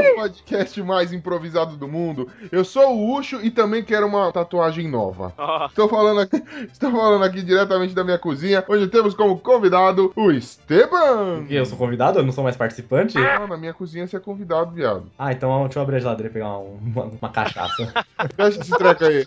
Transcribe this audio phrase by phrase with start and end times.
[0.00, 2.28] O podcast mais improvisado do mundo.
[2.50, 5.32] Eu sou o Ucho e também quero uma tatuagem nova.
[5.38, 10.12] Ó, Estou falando aqui, estou falando aqui diretamente da minha cozinha, onde temos como convidado
[10.16, 11.44] o Esteban.
[11.48, 12.18] E eu sou convidado?
[12.18, 13.18] Eu não sou mais participante?
[13.18, 15.10] Ah, na minha cozinha você é convidado, viado.
[15.18, 17.92] Ah, então deixa eu abrir a geladeira e pegar um- uma, uma cachaça.
[18.36, 19.26] Fecha esse treco aí.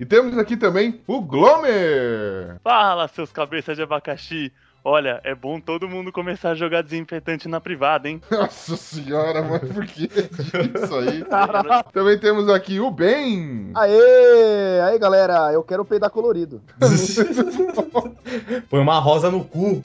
[0.00, 2.56] E temos aqui também o Glomer.
[2.64, 4.52] fala, seus cabeças de abacaxi.
[4.84, 8.20] Olha, é bom todo mundo começar a jogar desinfetante na privada, hein?
[8.28, 11.24] Nossa senhora, mas por que isso aí?
[11.92, 13.70] Também temos aqui o Ben.
[13.76, 14.80] Aê!
[14.84, 16.60] Aí, galera, eu quero peidar colorido.
[18.68, 19.80] Põe uma rosa no cu.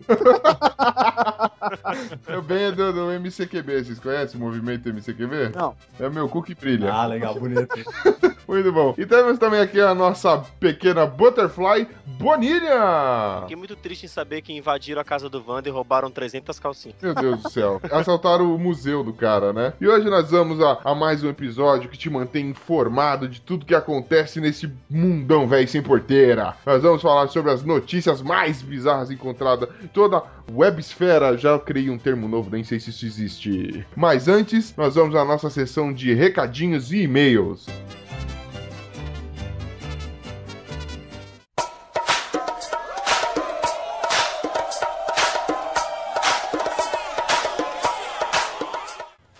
[0.00, 0.01] O
[2.46, 3.84] Ben é do, do MCQB.
[3.84, 5.50] Vocês conhecem o movimento MCQB?
[5.54, 5.74] Não.
[5.98, 6.92] É meu cu que brilha.
[6.92, 7.68] Ah, legal, bonito.
[8.46, 8.94] Muito bom.
[8.98, 13.40] E temos também aqui a nossa pequena Butterfly Bonilha.
[13.42, 16.96] Fiquei muito triste em saber que invadiram a casa do Wanda e roubaram 300 calcinhas.
[17.00, 17.80] Meu Deus do céu.
[17.90, 19.72] Assaltaram o museu do cara, né?
[19.80, 23.64] E hoje nós vamos a, a mais um episódio que te mantém informado de tudo
[23.64, 26.54] que acontece nesse mundão velho sem porteira.
[26.66, 31.36] Nós vamos falar sobre as notícias mais bizarras encontradas toda a websfera.
[31.36, 33.86] Já criei um termo novo, nem sei se isso existe.
[33.96, 37.66] Mas antes, nós vamos à nossa sessão de recadinhos e e-mails.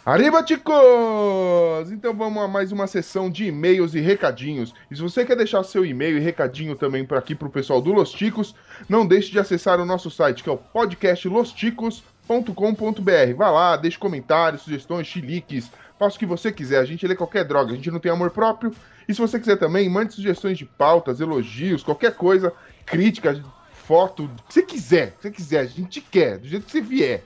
[0.04, 1.92] Arriba, ticos!
[1.92, 4.74] Então vamos a mais uma sessão de e-mails e recadinhos.
[4.90, 7.92] E se você quer deixar seu e-mail e recadinho também para aqui pro pessoal do
[7.92, 8.52] Los Ticos,
[8.88, 13.34] não deixe de acessar o nosso site, que é o podcastlosticos.com.br.
[13.36, 16.80] Vá lá, deixe comentários, sugestões, chiliques, faça o que você quiser.
[16.80, 18.74] A gente lê qualquer droga, a gente não tem amor próprio.
[19.08, 22.52] E se você quiser também, mande sugestões de pautas, elogios, qualquer coisa,
[22.84, 23.40] crítica,
[23.70, 26.72] foto, o que você quiser, o que você quiser, a gente quer, do jeito que
[26.72, 27.22] você vier.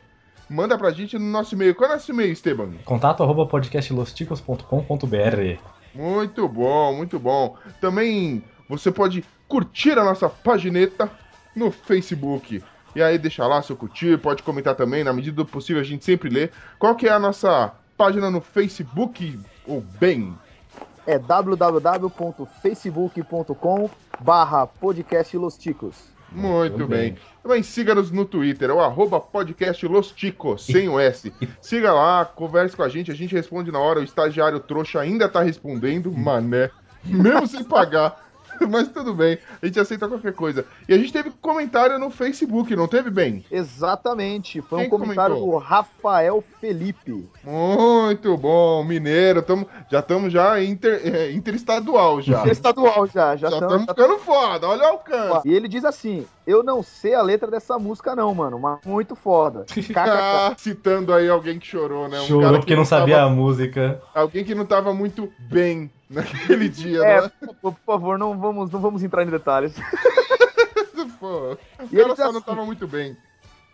[0.49, 1.75] Manda pra gente no nosso e-mail.
[1.75, 2.71] Qual é o nosso e-mail, Esteban?
[2.85, 5.59] Contato arroba podcastlosticos.com.br
[5.95, 7.57] Muito bom, muito bom.
[7.81, 11.11] Também você pode curtir a nossa pagineta
[11.55, 12.63] no Facebook.
[12.95, 16.03] E aí deixa lá seu curtir, pode comentar também, na medida do possível a gente
[16.05, 16.49] sempre lê.
[16.79, 20.39] Qual que é a nossa página no Facebook, ou bem?
[21.07, 23.91] É www.facebook.com
[24.21, 26.16] barra podcast Los Ticos.
[26.37, 27.13] Muito bem.
[27.13, 27.19] bem.
[27.43, 31.33] Também siga-nos no Twitter, é o arroba podcast Los Ticos, sem o S.
[31.63, 35.29] Siga lá, converse com a gente, a gente responde na hora, o estagiário trouxa ainda
[35.29, 36.71] tá respondendo, mané,
[37.05, 38.26] mesmo sem pagar.
[38.71, 40.65] Mas tudo bem, a gente aceita qualquer coisa.
[40.89, 43.45] E a gente teve comentário no Facebook, não teve, bem?
[43.51, 45.61] Exatamente, foi Quem um comentário comentou?
[45.61, 47.29] do Rafael Felipe.
[47.45, 52.47] Muito bom, mineiro, tamo, já estamos já inter, é, interestadual já.
[52.47, 53.85] Estadual já, já estamos.
[53.87, 55.49] ficando foda, olha o alcance.
[55.49, 59.15] E ele diz assim: Eu não sei a letra dessa música, não, mano, mas muito
[59.15, 59.65] foda.
[59.97, 62.21] Ah, citando aí alguém que chorou, né?
[62.21, 64.01] Um Chorou cara que porque não sabia tava- a música.
[64.15, 67.31] Alguém que não tava muito bem naquele dia, É, né?
[67.61, 69.75] por, por favor, não vamos, não vamos entrar em detalhes.
[71.21, 71.59] Pô, o
[71.93, 73.17] E ele cara só não assim- tava muito bem.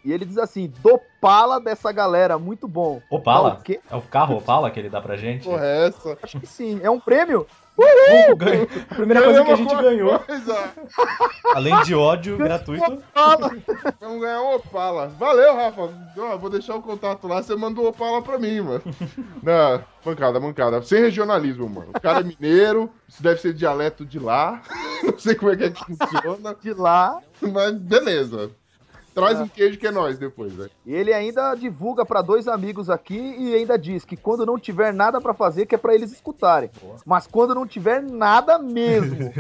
[0.05, 3.01] E ele diz assim: Do pala dessa galera, muito bom.
[3.09, 3.51] Opala?
[3.51, 3.81] Ah, o quê?
[3.91, 5.45] É o carro Opala que ele dá pra gente?
[5.45, 6.19] Porra, é essa?
[6.23, 7.47] Acho que sim, é um prêmio.
[7.83, 8.69] Uh, ganho.
[8.91, 10.73] A primeira coisa que a gente ganhou, coisa.
[11.55, 13.03] além de ódio gratuito,
[14.01, 15.09] Vamos ganhar um Opala.
[15.19, 15.91] Valeu, Rafa.
[16.19, 18.83] Ó, vou deixar o contato lá, você manda o Opala pra mim, mano.
[19.43, 20.83] Não, mancada, mancada.
[20.83, 21.91] Sem regionalismo, mano.
[21.95, 24.63] O cara é mineiro, isso deve ser dialeto de lá.
[25.03, 27.19] Não sei como é que, é que funciona, De lá.
[27.41, 28.51] mas beleza.
[29.15, 30.71] Traz um queijo que é nós depois, velho.
[30.87, 34.93] E ele ainda divulga pra dois amigos aqui e ainda diz que quando não tiver
[34.93, 36.71] nada pra fazer, que é pra eles escutarem.
[37.05, 39.33] Mas quando não tiver nada mesmo,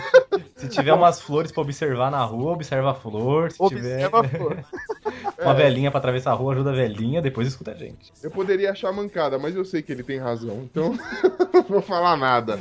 [0.56, 3.52] se tiver umas flores pra observar na rua, observa a flor.
[3.52, 4.64] Se observa a tiver flor.
[5.38, 8.12] uma velhinha pra atravessar a rua, ajuda a velhinha, depois escuta a gente.
[8.22, 10.96] Eu poderia achar mancada, mas eu sei que ele tem razão, então
[11.52, 12.58] não vou falar nada.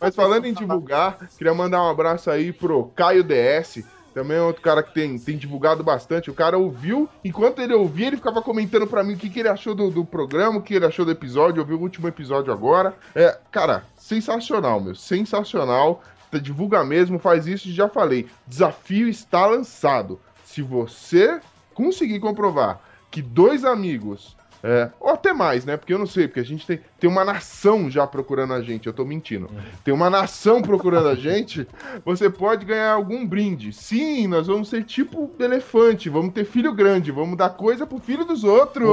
[0.00, 3.84] Mas falando em divulgar, queria mandar um abraço aí pro Caio DS.
[4.18, 6.28] Também é outro cara que tem, tem divulgado bastante.
[6.28, 9.48] O cara ouviu, enquanto ele ouvia, ele ficava comentando pra mim o que, que ele
[9.48, 11.60] achou do, do programa, o que ele achou do episódio.
[11.60, 12.96] Ouviu o último episódio agora.
[13.14, 14.96] É, cara, sensacional, meu.
[14.96, 16.02] Sensacional.
[16.32, 18.26] Tá, Divulga mesmo, faz isso, já falei.
[18.44, 20.18] Desafio está lançado.
[20.42, 21.40] Se você
[21.72, 22.80] conseguir comprovar
[23.12, 25.76] que dois amigos, é, ou até mais, né?
[25.76, 28.86] Porque eu não sei, porque a gente tem, tem uma nação já procurando a gente.
[28.86, 29.48] Eu tô mentindo.
[29.84, 31.66] Tem uma nação procurando a gente.
[32.04, 33.72] Você pode ganhar algum brinde.
[33.72, 36.08] Sim, nós vamos ser tipo elefante.
[36.08, 37.12] Vamos ter filho grande.
[37.12, 38.88] Vamos dar coisa pro filho dos outros.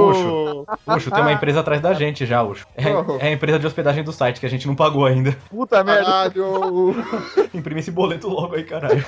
[0.87, 2.67] Uxo, tem uma empresa atrás da gente já, Uxo.
[2.77, 3.17] Oh.
[3.19, 5.35] É, é a empresa de hospedagem do site que a gente não pagou ainda.
[5.49, 6.05] Puta merda.
[6.05, 6.95] Caralho.
[7.53, 9.03] Imprime esse boleto logo aí, caralho.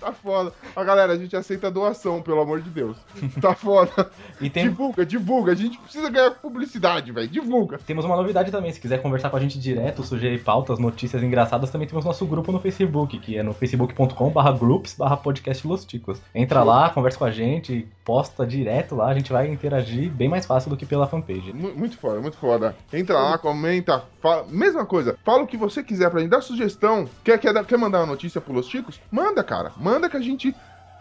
[0.00, 0.52] Tá foda.
[0.74, 2.96] Ó, galera, a gente aceita doação, pelo amor de Deus.
[3.40, 4.10] Tá foda.
[4.40, 5.52] E tem, Divulga, divulga.
[5.52, 7.28] A gente precisa ganhar publicidade, velho.
[7.28, 7.78] Divulga.
[7.78, 8.72] temos uma novidade também.
[8.72, 12.52] Se quiser conversar com a gente direto, sugerir pautas, notícias engraçadas, também temos nosso grupo
[12.52, 16.20] no Facebook, que é no facebook.com/barra groups barra podcast Los Ticos.
[16.34, 20.46] Entra lá, conversa com a gente, posta direto lá, a gente vai interagir bem mais
[20.46, 21.52] fácil do que pela fanpage.
[21.52, 22.76] Mu- Muito foda, muito foda.
[22.92, 24.44] Entra lá, comenta, fala.
[24.48, 27.08] Mesma coisa, fala o que você quiser pra gente, dá sugestão.
[27.24, 29.00] Quer, quer, quer mandar uma notícia pro Los Chicos?
[29.10, 29.72] Manda, cara.
[29.76, 30.54] Manda que a gente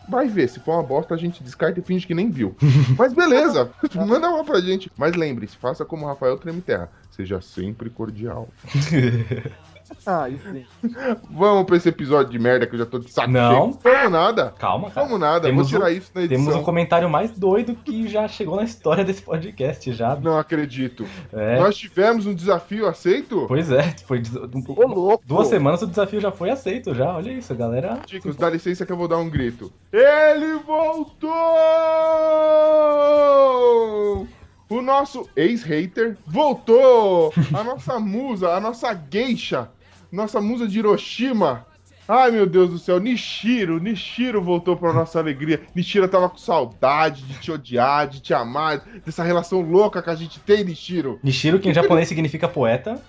[0.10, 0.50] vai ver.
[0.50, 2.56] Se for uma bosta, a gente descarta e finge que nem viu.
[2.98, 4.92] Mas beleza, manda uma pra gente.
[4.98, 6.90] Mas lembre-se, faça como o Rafael Treme Terra.
[7.12, 8.50] Seja sempre cordial.
[10.06, 10.66] Ah, isso sim.
[11.30, 13.52] Vamos pra esse episódio de merda que eu já tô de saco Não.
[13.74, 13.80] cheio.
[13.84, 14.54] Vamos nada.
[14.58, 15.06] Calma, cara.
[15.06, 15.42] Vamos nada.
[15.48, 16.46] Temos Vou tirar o- isso na edição.
[16.46, 20.16] Temos o comentário mais doido que já chegou na história desse podcast já.
[20.16, 21.06] Não acredito.
[21.34, 23.46] É, Nós tivemos um desafio aceito?
[23.48, 24.22] pois é, foi
[24.54, 25.24] um- Ô, louco.
[25.26, 27.16] duas semanas o desafio já foi aceito já.
[27.16, 28.00] Olha isso, galera.
[28.08, 29.72] Chicos, dá licença que eu vou dar um grito.
[29.92, 30.56] Ele
[33.00, 34.28] voltou!
[34.70, 37.34] O nosso ex-hater voltou!
[37.54, 39.70] A nossa musa, a nossa geisha,
[40.12, 41.66] nossa musa de Hiroshima.
[42.08, 45.62] Ai meu Deus do céu, Nishiro, Nishiro voltou pra nossa alegria.
[45.76, 50.16] Nishiro tava com saudade de te odiar, de te amar, dessa relação louca que a
[50.16, 51.20] gente tem, Nishiro.
[51.22, 53.00] Nishiro, que em japonês significa poeta,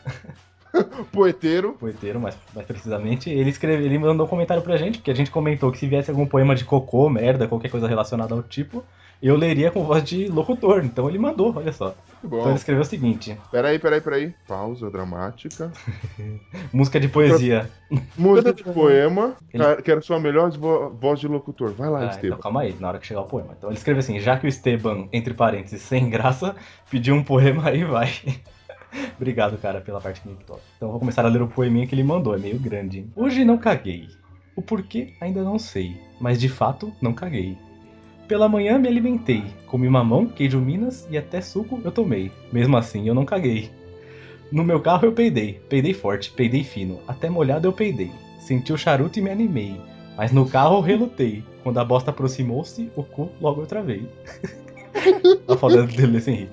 [1.10, 1.72] Poeteiro.
[1.80, 5.30] poeteiro, mais, mais precisamente, ele escreveu, ele mandou um comentário pra gente, porque a gente
[5.30, 8.84] comentou que se viesse algum poema de cocô, merda, qualquer coisa relacionada ao tipo,
[9.22, 10.84] eu leria com voz de locutor.
[10.84, 11.94] Então ele mandou, olha só.
[12.22, 14.34] Então ele escreveu o seguinte: Peraí, peraí, peraí.
[14.46, 15.72] Pausa dramática.
[16.72, 17.70] música de poesia.
[18.16, 19.36] Música de poema.
[19.52, 21.72] Ele- Cara, Quero sua melhor vo- voz de locutor.
[21.72, 22.36] Vai lá, Ah, então Esteban.
[22.36, 23.54] calma aí, na hora que chegar o poema.
[23.56, 26.54] Então ele escreveu assim: já que o Esteban, entre parênteses, sem graça,
[26.90, 28.10] pediu um poema aí, vai.
[29.16, 30.60] Obrigado, cara, pela parte que me toca.
[30.76, 33.06] Então vou começar a ler o poeminha que ele mandou, é meio grande.
[33.14, 34.08] Hoje não caguei.
[34.56, 37.56] O porquê ainda não sei, mas de fato não caguei.
[38.30, 42.30] Pela manhã me alimentei, comi mamão, queijo minas e até suco eu tomei.
[42.52, 43.72] Mesmo assim eu não caguei.
[44.52, 48.12] No meu carro eu peidei, peidei forte, peidei fino, até molhado eu peidei.
[48.38, 49.80] Senti o charuto e me animei,
[50.16, 51.42] mas no carro eu relutei.
[51.64, 54.08] Quando a bosta aproximou-se, o cu logo eu travei.
[55.48, 56.50] a foda dele sem rir.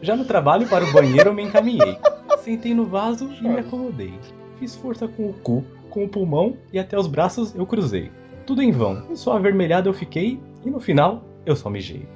[0.00, 1.98] Já no trabalho para o banheiro eu me encaminhei.
[2.44, 4.14] Sentei no vaso e me acomodei.
[4.60, 8.08] Fiz força com o cu, com o pulmão e até os braços eu cruzei.
[8.46, 12.06] Tudo em vão, só avermelhado eu fiquei e no final eu só mijei.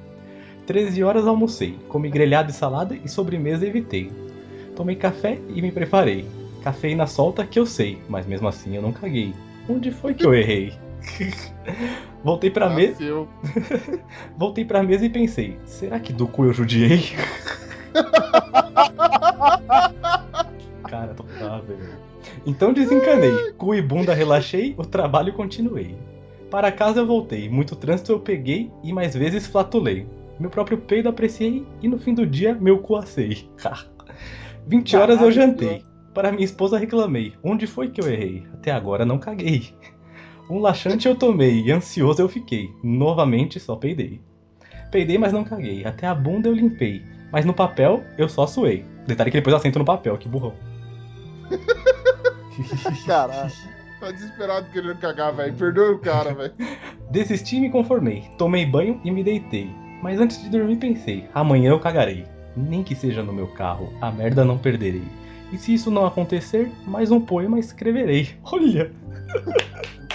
[0.67, 4.11] 13 horas almocei, comi grelhado e salada e sobremesa evitei.
[4.75, 6.25] Tomei café e me preparei.
[6.63, 9.33] Cafeína solta que eu sei, mas mesmo assim eu não caguei.
[9.67, 10.73] Onde foi que eu errei?
[12.23, 13.03] Voltei pra mesa.
[14.37, 17.11] Voltei pra mesa e pensei, será que do cu eu judiei?
[20.87, 22.03] Cara, tô velho.
[22.45, 25.97] Então desencanei, cu e bunda relaxei, o trabalho continuei.
[26.53, 30.05] Para casa eu voltei, muito trânsito eu peguei e mais vezes flatulei.
[30.39, 33.49] Meu próprio peido apreciei e no fim do dia meu cu assei.
[34.67, 35.83] 20 horas eu jantei.
[36.13, 38.45] Para minha esposa reclamei, onde foi que eu errei?
[38.53, 39.73] Até agora não caguei.
[40.47, 42.69] Um laxante eu tomei e ansioso eu fiquei.
[42.83, 44.21] Novamente só peidei.
[44.91, 45.83] Peidei, mas não caguei.
[45.83, 47.01] Até a bunda eu limpei.
[47.31, 48.85] Mas no papel eu só suei.
[49.07, 50.53] Detalhe que depois assento no papel, que burrão.
[53.07, 53.72] Caralho.
[54.03, 55.53] Tá desesperado querendo cagar, velho.
[55.53, 56.53] Perdoa o cara, velho.
[57.09, 58.29] Desisti e me conformei.
[58.37, 59.73] Tomei banho e me deitei.
[60.01, 62.27] Mas antes de dormir pensei, amanhã eu cagarei.
[62.53, 65.07] Nem que seja no meu carro, a merda não perderei.
[65.53, 68.35] E se isso não acontecer, mais um poema escreverei.
[68.43, 68.91] Olha!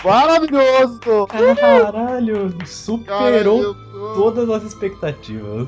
[0.04, 1.26] Maravilhoso!
[1.26, 2.52] Caralho!
[2.52, 4.14] Cara, Superou eu tô...
[4.16, 5.66] todas as expectativas.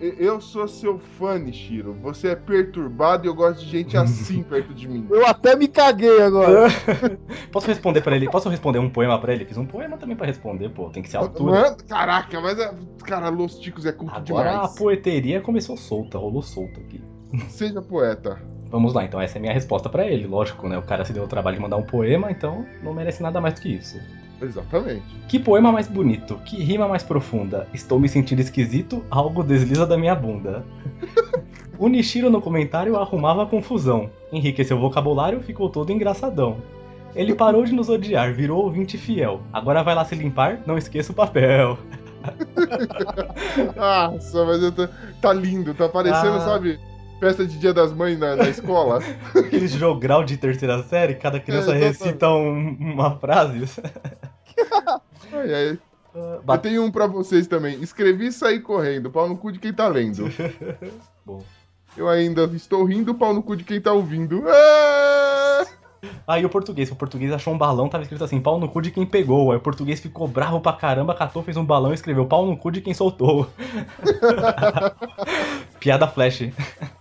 [0.00, 1.92] Eu sou seu fã, Nishiro.
[2.02, 5.06] Você é perturbado e eu gosto de gente assim perto de mim.
[5.10, 6.68] Eu até me caguei agora.
[7.52, 8.30] Posso responder pra ele?
[8.30, 9.44] Posso responder um poema pra ele?
[9.44, 10.88] Fiz um poema também pra responder, pô.
[10.88, 11.52] Tem que ser a altura.
[11.52, 12.72] Mano, caraca, mas é...
[13.04, 14.74] Cara, Los Ticos é culto Agora a demais.
[14.78, 17.02] poeteria começou solta, rolou solta aqui.
[17.48, 18.40] Seja poeta.
[18.70, 20.26] Vamos lá, então essa é a minha resposta pra ele.
[20.26, 20.78] Lógico, né?
[20.78, 23.54] O cara se deu o trabalho de mandar um poema, então não merece nada mais
[23.54, 24.00] do que isso.
[24.42, 25.02] Exatamente.
[25.28, 27.66] Que poema mais bonito, que rima mais profunda.
[27.74, 30.64] Estou me sentindo esquisito, algo desliza da minha bunda.
[31.78, 34.10] o Nishiro no comentário arrumava confusão.
[34.32, 36.56] Enriqueceu o vocabulário, ficou todo engraçadão.
[37.14, 39.40] Ele parou de nos odiar, virou ouvinte fiel.
[39.52, 41.76] Agora vai lá se limpar, não esqueça o papel.
[43.76, 44.88] Nossa, mas tô...
[45.20, 46.40] tá lindo, tá parecendo, Ah.
[46.40, 46.78] sabe?
[47.18, 49.02] festa de dia das mães na, na escola.
[49.36, 53.66] Aquele jogral de terceira série, cada criança É, recita um- uma frase.
[55.32, 55.78] Ai, ai.
[56.12, 57.80] Eu Bate- tenho um pra vocês também.
[57.80, 59.10] Escrevi e saí correndo.
[59.10, 60.24] Pau no cu de quem tá lendo.
[61.24, 61.42] Bom.
[61.96, 64.42] Eu ainda estou rindo, pau no cu de quem tá ouvindo.
[64.48, 65.66] Ah!
[66.26, 68.90] Aí o português, o português achou um balão, tava escrito assim, pau no cu de
[68.90, 69.50] quem pegou.
[69.52, 72.56] Aí o português ficou bravo pra caramba, catou, fez um balão e escreveu pau no
[72.56, 73.46] cu de quem soltou.
[75.78, 76.50] Piada flash.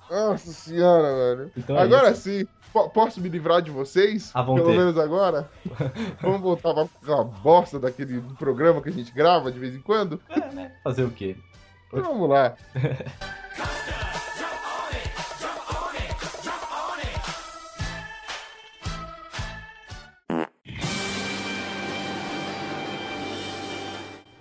[0.09, 1.51] Nossa senhora, velho.
[1.57, 4.31] Então é agora sim, po- posso me livrar de vocês?
[4.33, 4.61] Vontade.
[4.61, 5.49] Pelo menos agora?
[6.21, 10.21] Vamos voltar pra aquela bosta daquele programa que a gente grava de vez em quando?
[10.83, 11.35] Fazer o quê?
[11.91, 12.55] Então vamos lá.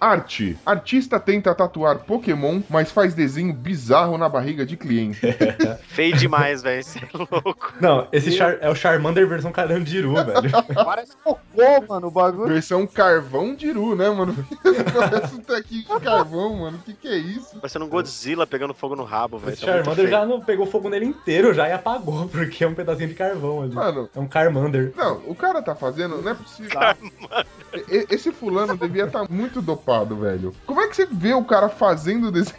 [0.01, 0.57] Arte.
[0.65, 5.21] Artista tenta tatuar Pokémon, mas faz desenho bizarro na barriga de cliente.
[5.89, 6.83] Feio demais, velho.
[6.85, 7.73] Você é louco.
[7.81, 10.51] Não, esse Char- é o Charmander versão Carandiru, velho.
[10.85, 11.41] Parece cocô,
[11.89, 12.53] mano, o bagulho.
[12.53, 14.35] Versão carvão Diru, né, mano?
[14.63, 16.79] Parece um tequinho de carvão, mano.
[16.79, 17.57] O que, que é isso?
[17.59, 19.53] Parecendo um Godzilla pegando fogo no rabo, velho.
[19.55, 22.75] Esse Tá Charmander já não pegou fogo nele inteiro já e apagou, porque é um
[22.75, 23.75] pedacinho de carvão ali.
[23.75, 24.93] Mano, É um Carmander.
[24.97, 26.79] não, o cara tá fazendo, não é possível.
[27.89, 30.53] E- Esse fulano devia estar muito dopado, velho.
[30.67, 32.59] Como é que você vê o cara fazendo desenho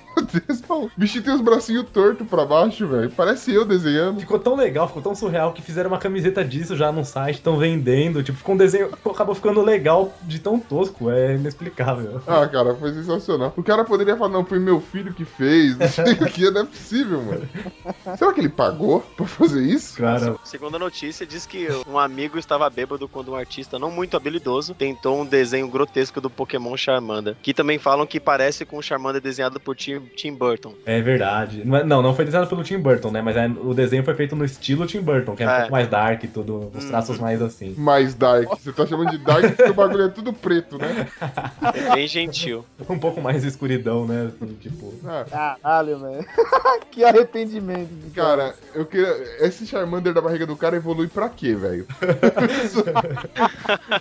[0.70, 3.12] O bichinho tem os bracinhos tortos pra baixo, velho.
[3.12, 4.20] Parece eu desenhando.
[4.20, 7.58] Ficou tão legal, ficou tão surreal que fizeram uma camiseta disso já no site, estão
[7.58, 8.22] vendendo.
[8.22, 8.90] Tipo, ficou um desenho.
[9.06, 12.22] Acabou ficando legal de tão tosco, é inexplicável.
[12.28, 13.54] Ah, cara, foi sensacional.
[13.56, 16.62] O cara poderia falar, não, foi meu filho que fez, não sei o que, não
[16.62, 17.50] é possível, mano.
[18.18, 19.98] Será que ele pagou pra fazer isso?
[19.98, 24.16] Cara, Segundo a notícia, diz que um amigo estava bêbado quando um artista não muito
[24.16, 27.36] habilidoso tentou um desenho grotesco do Pokémon Charmander.
[27.42, 30.74] Que também falam que parece com o Charmander desenhado por Tim, Tim Burton.
[30.86, 31.64] é verdade.
[31.66, 33.22] Não, não, não foi desenhado pelo Tim Burton, né?
[33.22, 35.58] Mas é- o desenho foi feito no estilo Tim Burton, que é, um É.
[35.60, 36.90] pouco mais dark e tudo, os Hum.
[36.90, 37.74] traços mais assim.
[37.78, 38.48] Mais dark.
[38.50, 41.08] Você tá chamando de dark porque o bagulho é tudo preto, né?
[41.74, 42.66] É bem gentil.
[42.90, 44.30] Um pouco mais escuridão, né?
[44.30, 44.94] Assim, tipo.
[45.06, 46.26] Ah, Caralho, velho.
[46.92, 47.90] que arrependimento.
[48.16, 49.10] Cara, eu queria.
[49.46, 51.86] Esse Charmander da barriga do cara evolui pra quê, velho?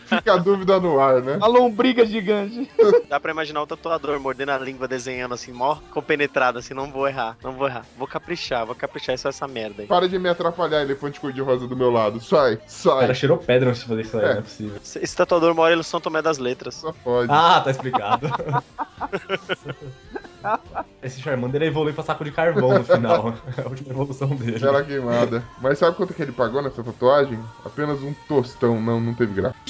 [0.06, 1.38] Fica a dúvida no ar, né?
[1.40, 2.68] A lombriga gigante.
[3.08, 7.06] Dá pra imaginar o tatuador mordendo a língua, desenhando assim, mó compenetrado, assim, não vou
[7.08, 7.84] errar, não vou errar.
[7.96, 9.88] Vou caprichar, vou caprichar, é só essa merda aí.
[9.88, 12.20] Para de me atrapalhar, elefante cor-de-rosa do meu lado.
[12.20, 13.00] Sai, O sai.
[13.00, 14.32] cara cheirou pedra antes de fazer isso aí, É.
[14.32, 14.76] não é possível.
[14.82, 16.74] Esse esse tatuador mora em São Tomé das Letras.
[16.74, 17.30] Só pode.
[17.32, 18.28] Ah, tá explicado.
[21.02, 23.34] Esse Charmander evolui pra saco de carvão no final.
[23.56, 24.58] É a última evolução dele.
[24.60, 25.42] Tela queimada.
[25.60, 27.38] Mas sabe quanto que ele pagou nessa tatuagem?
[27.64, 28.80] Apenas um tostão.
[28.80, 29.54] Não, não teve graça.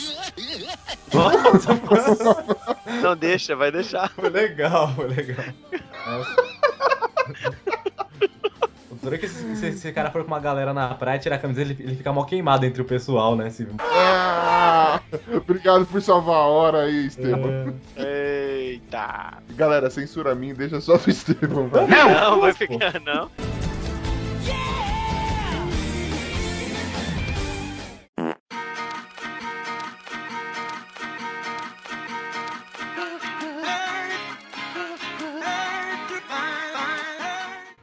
[1.13, 1.75] Nossa,
[3.03, 4.11] Não deixa, vai deixar.
[4.11, 5.45] foi legal, foi legal.
[6.07, 7.68] Nossa.
[9.09, 11.37] O duro é que se, se esse cara for com uma galera na praia tirar
[11.37, 13.49] a camisa, ele, ele fica mó queimado entre o pessoal, né?
[13.49, 15.01] Se- Ah,
[15.35, 17.73] obrigado por salvar a hora aí, Esteban.
[17.97, 19.39] Eita.
[19.57, 21.69] Galera, censura mim, deixa só pro Esteban.
[21.69, 21.89] velho.
[21.89, 23.31] Não, vai ficar, não.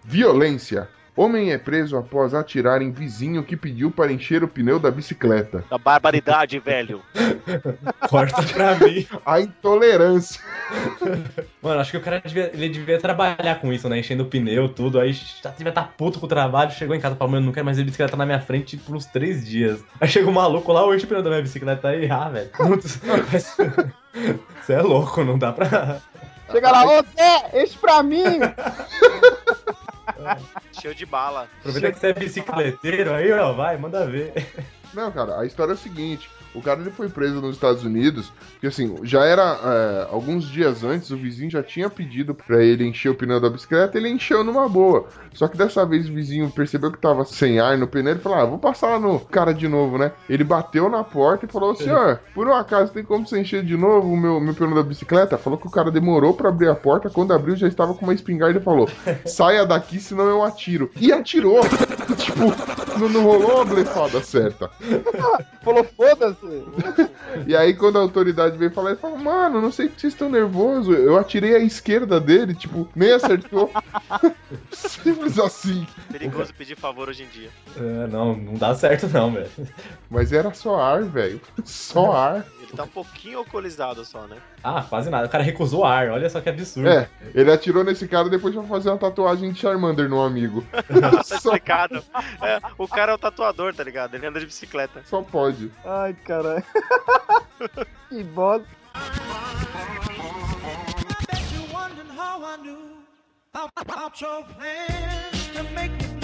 [0.03, 0.87] Violência.
[1.17, 5.63] Homem é preso após atirar em vizinho que pediu para encher o pneu da bicicleta.
[5.69, 7.01] Da barbaridade, velho.
[8.09, 9.07] Corta pra mim.
[9.25, 10.41] A intolerância.
[11.61, 13.99] Mano, acho que o cara devia, ele devia trabalhar com isso, né?
[13.99, 14.99] Enchendo o pneu, tudo.
[14.99, 16.71] Aí já devia estar puto com o trabalho.
[16.71, 18.93] Chegou em casa e falou, mano, não quero mais ver bicicleta na minha frente por
[18.93, 19.81] uns três dias.
[20.01, 22.49] Aí chega o maluco lá, enche o pneu da minha bicicleta aí, ah, velho.
[24.61, 26.01] Você é louco, não dá pra.
[26.51, 28.39] Chega lá, ô Zé, esse pra mim.
[30.71, 31.47] Cheio de bala.
[31.59, 34.33] Aproveita que você é bicicleteiro aí, ó, vai, manda ver.
[34.93, 38.31] Não, cara, a história é a seguinte: o cara ele foi preso nos Estados Unidos,
[38.51, 42.85] porque assim, já era é, alguns dias antes, o vizinho já tinha pedido pra ele
[42.85, 45.07] encher o pneu da bicicleta, ele encheu numa boa.
[45.33, 48.37] Só que dessa vez o vizinho percebeu que tava sem ar no pneu e falou:
[48.37, 50.11] Ah, vou passar lá no cara de novo, né?
[50.29, 53.75] Ele bateu na porta e falou: Senhor, por um acaso tem como você encher de
[53.75, 55.37] novo o meu, meu pneu da bicicleta?
[55.37, 58.13] Falou que o cara demorou pra abrir a porta, quando abriu já estava com uma
[58.13, 58.89] espingarda e falou:
[59.25, 60.89] Saia daqui, senão eu atiro.
[60.99, 61.59] E atirou!
[62.17, 62.39] tipo,
[62.97, 64.69] não, não rolou uma blefada certa.
[65.63, 66.44] Falou, foda-se.
[67.45, 70.29] E aí, quando a autoridade veio falar, ele falou, mano, não sei que vocês estão
[70.29, 70.97] nervosos.
[70.97, 73.71] Eu atirei à esquerda dele, tipo, nem acertou.
[74.71, 75.85] Simples assim.
[76.11, 77.49] Perigoso pedir favor hoje em dia.
[77.77, 79.49] É, não, não dá certo não, velho.
[80.09, 81.41] Mas era só ar, velho.
[81.63, 82.45] Só ar.
[82.61, 84.37] Ele tá um pouquinho alcoolizado só, né?
[84.63, 85.27] Ah, quase nada.
[85.27, 86.89] O cara recusou ar, olha só que absurdo.
[86.89, 90.63] É, ele atirou nesse cara depois pra fazer uma tatuagem de Charmander no amigo.
[91.05, 92.03] Tá explicado.
[92.41, 94.15] É, o cara é o tatuador, tá ligado?
[94.15, 95.01] Ele anda de bicicleta.
[95.05, 95.71] só pode.
[95.83, 96.63] Ai, caralho.
[98.09, 98.67] que bosta.
[101.27, 103.03] Bet you wondering how I knew
[103.53, 106.14] about your plans to make me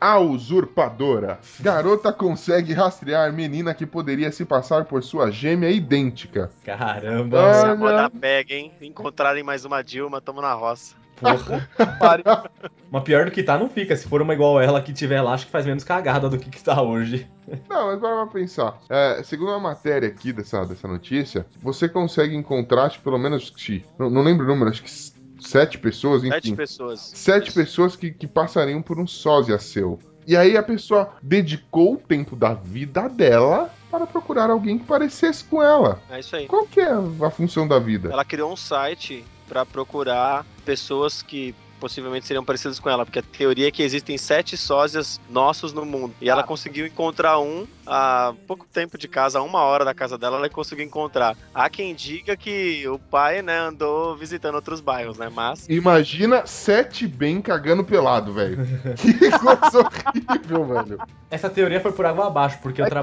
[0.00, 1.38] A usurpadora.
[1.60, 6.50] Garota consegue rastrear menina que poderia se passar por sua gêmea idêntica.
[6.64, 7.54] Caramba, Ah.
[7.54, 7.76] Se a Olha.
[7.76, 8.72] moda pega, hein?
[8.82, 10.94] Encontrarem mais uma Dilma, tamo na roça.
[11.18, 11.66] porra.
[12.90, 13.96] Mas pior do que tá, não fica.
[13.96, 16.50] Se for uma igual ela que tiver lá, acho que faz menos cagada do que
[16.50, 17.26] que tá hoje.
[17.70, 18.76] Não, mas para pra pensar.
[18.88, 23.52] É, segundo uma matéria aqui dessa, dessa notícia, você consegue encontrar, acho pelo menos,
[23.98, 24.90] não, não lembro o número, acho que
[25.40, 26.32] sete pessoas, enfim.
[26.32, 27.00] Sete pessoas.
[27.14, 27.58] sete Isso.
[27.58, 29.98] pessoas que, que passariam por um sósia seu.
[30.26, 35.44] E aí a pessoa dedicou o tempo da vida dela para procurar alguém que parecesse
[35.44, 36.02] com ela.
[36.10, 36.46] É isso aí.
[36.46, 38.10] Qual que é a função da vida?
[38.12, 43.22] Ela criou um site pra procurar pessoas que possivelmente seriam parecidas com ela, porque a
[43.22, 46.14] teoria é que existem sete sósias nossos no mundo.
[46.20, 50.18] E ela conseguiu encontrar um há pouco tempo de casa, a uma hora da casa
[50.18, 51.36] dela, ela conseguiu encontrar.
[51.54, 55.28] Há quem diga que o pai, né, andou visitando outros bairros, né?
[55.32, 58.56] Mas Imagina sete bem cagando pelado, velho.
[58.96, 60.98] Que coisa horrível, velho.
[61.30, 63.02] Essa teoria foi por água abaixo, porque eu, tra-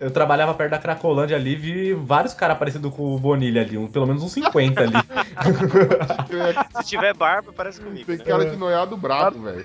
[0.00, 3.78] eu trabalhava perto da Cracolândia ali e vi vários caras parecidos com o Bonilha ali,
[3.78, 4.92] um- pelo menos uns 50 ali.
[6.82, 8.06] se tiver barba, parece comigo.
[8.06, 8.24] Tem Né?
[8.24, 9.64] cara de noiado brabo, velho.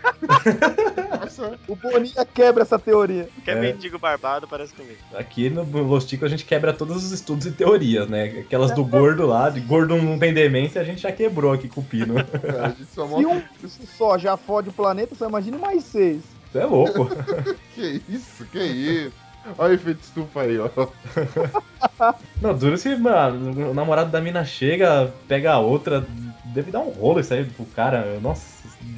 [1.22, 3.28] Nossa, O Boninha quebra essa teoria.
[3.44, 3.60] Quer É.
[3.60, 4.98] mendigo barbado, parece comigo.
[5.16, 8.26] Aqui no Los Ticos a gente quebra todos os estudos e teorias, né?
[8.46, 11.82] Aquelas do gordo lá, de gordo não tem demência, a gente já quebrou aqui com
[11.82, 12.16] o Pino.
[12.18, 13.30] a gente só Se mostra.
[13.30, 16.22] um só já fode o planeta, você imagina mais seis.
[16.52, 17.10] Você é louco.
[17.74, 19.12] Que isso, que isso.
[19.58, 20.70] Olha o efeito estufa aí, ó.
[22.42, 26.06] Não, duro se mano, o namorado da mina chega, pega a outra,
[26.54, 28.20] deve dar um rolo isso aí pro cara.
[28.22, 28.44] Nossa,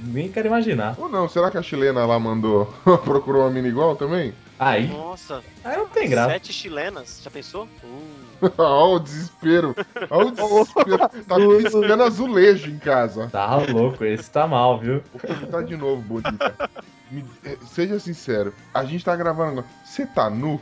[0.05, 0.95] nem quero imaginar.
[0.99, 2.65] Ou não, será que a chilena lá mandou,
[3.03, 4.33] procurou uma mina igual também?
[4.57, 6.31] Aí, Nossa, aí não tem graça.
[6.31, 7.67] sete chilenas, já pensou?
[7.83, 8.25] Uh,
[8.57, 9.75] Olha o desespero.
[10.09, 10.97] Olha o desespero.
[11.27, 13.27] Tá piscando azulejo em casa.
[13.29, 15.01] Tá louco, esse tá mal, viu?
[15.11, 16.69] Vou perguntar de novo, Bonita.
[17.15, 19.65] Me- eh, seja sincero, a gente tá gravando agora.
[19.83, 20.59] Você tá nu?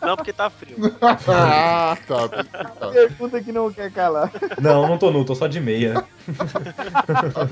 [0.00, 0.76] não, porque tá frio.
[1.02, 2.28] ah, tá.
[2.28, 2.88] tá.
[2.92, 4.30] Pergunta que não quer calar.
[4.60, 6.04] Não, não tô nu, tô só de meia.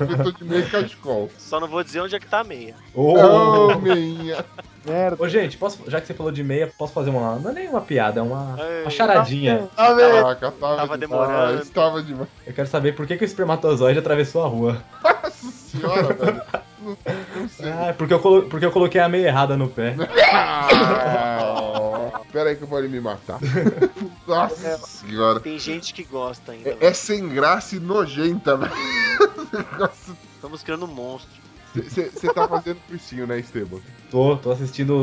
[0.07, 1.29] Eu tô de meio cachecol.
[1.37, 2.75] Só não vou dizer onde é que tá a meia.
[2.93, 4.45] Ô, Ô, meinha.
[4.85, 5.23] Merda.
[5.23, 7.35] Ô, gente, posso, já que você falou de meia, posso fazer uma.
[7.37, 8.81] Não é nem uma piada, é uma, Ei.
[8.83, 9.69] uma charadinha.
[9.75, 10.11] Tá vendo?
[10.13, 11.65] Caraca, tava, Tava demorando.
[11.67, 12.27] Tava demais.
[12.47, 14.83] Eu quero saber por que, que o espermatozoide atravessou a rua.
[15.03, 16.41] Nossa senhora, velho.
[16.81, 16.97] Não,
[17.35, 17.69] não sei.
[17.71, 19.95] Ah, é porque eu, colo- porque eu coloquei a meia errada no pé.
[20.33, 23.39] Ah, Pera aí que eu vou ali me matar.
[24.27, 25.39] Nossa senhora.
[25.39, 26.69] Tem gente que gosta ainda.
[26.69, 28.71] É, é sem graça e nojenta, velho.
[30.35, 31.29] Estamos criando um monstro.
[31.75, 33.79] Você tá fazendo cursinho, né, Esteban?
[34.09, 34.93] Tô, tô assistindo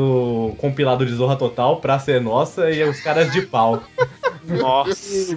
[0.51, 3.81] o compilado de Zorra Total, pra ser nossa e os caras de pau.
[4.43, 4.91] Nossa,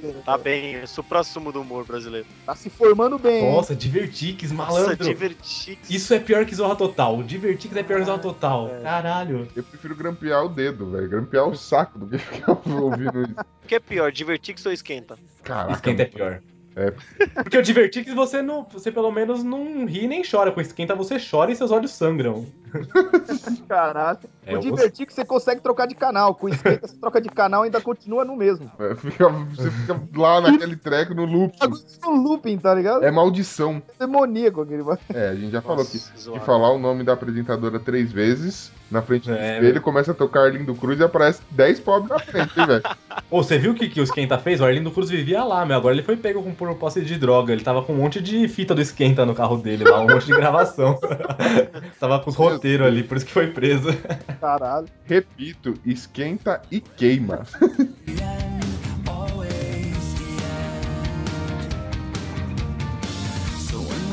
[0.00, 0.24] Verdix.
[0.24, 0.76] tá bem.
[0.76, 2.26] É supra-sumo do humor brasileiro.
[2.46, 3.50] Tá se formando bem.
[3.52, 5.04] Nossa, Divertix, Nossa, malandro.
[5.04, 5.78] divertido.
[5.88, 7.22] Isso é pior que Zorra Total.
[7.22, 8.70] Divertix é pior que Zorra Total.
[8.82, 9.48] Caralho.
[9.54, 11.08] Eu prefiro grampear o dedo, velho.
[11.08, 13.34] Grampear o saco do que ficar ouvindo isso.
[13.64, 15.18] O que é pior, Divertix ou esquenta?
[15.42, 15.72] Caraca.
[15.74, 16.40] Esquenta é pior.
[16.76, 16.90] É.
[17.42, 18.64] Porque o Divertix você não.
[18.72, 20.50] Você pelo menos não ri nem chora.
[20.50, 22.46] Com esquenta você chora e seus olhos sangram.
[23.68, 24.18] Caralho.
[24.46, 26.34] É, o eu divertir que você consegue trocar de canal.
[26.34, 28.70] Com esquenta, você troca de canal e ainda continua no mesmo.
[28.78, 31.54] É, fica- você fica lá naquele treco no loop.
[31.60, 33.04] Agora isso é um looping, tá ligado?
[33.04, 33.82] É maldição.
[33.98, 34.84] demoníaco aquele.
[35.14, 39.00] É, a gente já falou que de falar o nome da apresentadora três vezes na
[39.02, 42.60] frente do É, espelho, começa a tocar Arlindo Cruz e aparece 10 pobres na frente,
[42.60, 42.82] hein, velho?
[43.30, 44.60] Ô, você viu o que, que o Esquenta fez?
[44.60, 45.76] O Arlindo Cruz vivia lá, meu.
[45.76, 47.52] Agora ele foi pego com por posse de droga.
[47.52, 50.26] Ele tava com um monte de fita do Esquenta no carro dele lá, um monte
[50.26, 50.98] de gravação.
[51.98, 53.88] tava com os roteiros ali, por isso que foi preso.
[54.40, 54.88] Caralho.
[55.04, 57.44] Repito, esquenta e queima.
[63.58, 64.04] So when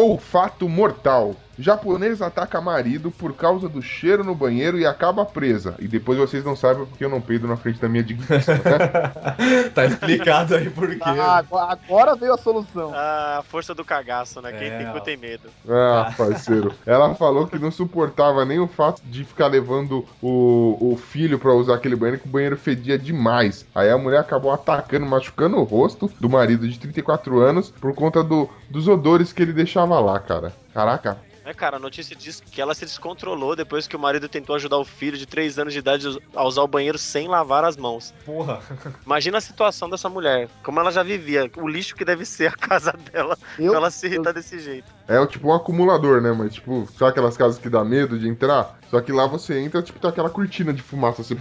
[0.00, 1.34] Olfato mortal.
[1.58, 5.74] Japonês ataca marido por causa do cheiro no banheiro e acaba presa.
[5.78, 9.68] E depois vocês não sabem porque eu não peido na frente da minha digníssima, né?
[9.74, 10.98] tá explicado aí por quê.
[11.02, 12.92] Ah, agora- veio a solução.
[12.94, 14.52] Ah, a força do cagaço, né?
[14.52, 15.48] Quem É, tem cu tem medo.
[15.68, 16.72] Ah, parceiro.
[16.86, 21.52] Ela falou que não suportava nem o fato de ficar levando o, o filho pra
[21.52, 23.66] usar aquele banheiro, que o banheiro fedia demais.
[23.74, 28.22] Aí a mulher acabou atacando, machucando o rosto do marido de 34 anos por conta
[28.22, 30.52] do, dos odores que ele deixava lá, cara.
[30.72, 31.18] Caraca.
[31.48, 34.76] É, cara, a notícia diz que ela se descontrolou depois que o marido tentou ajudar
[34.76, 38.12] o filho de 3 anos de idade a usar o banheiro sem lavar as mãos.
[38.26, 38.60] Porra.
[39.06, 42.52] Imagina a situação dessa mulher, como ela já vivia, o lixo que deve ser a
[42.52, 44.92] casa dela Eu, pra ela se irritar desse jeito.
[45.08, 46.32] É o tipo um acumulador, né?
[46.32, 48.78] Mas tipo, sabe aquelas casas que dá medo de entrar?
[48.90, 51.38] Só que lá você entra, tipo, tá aquela cortina de fumaça, assim,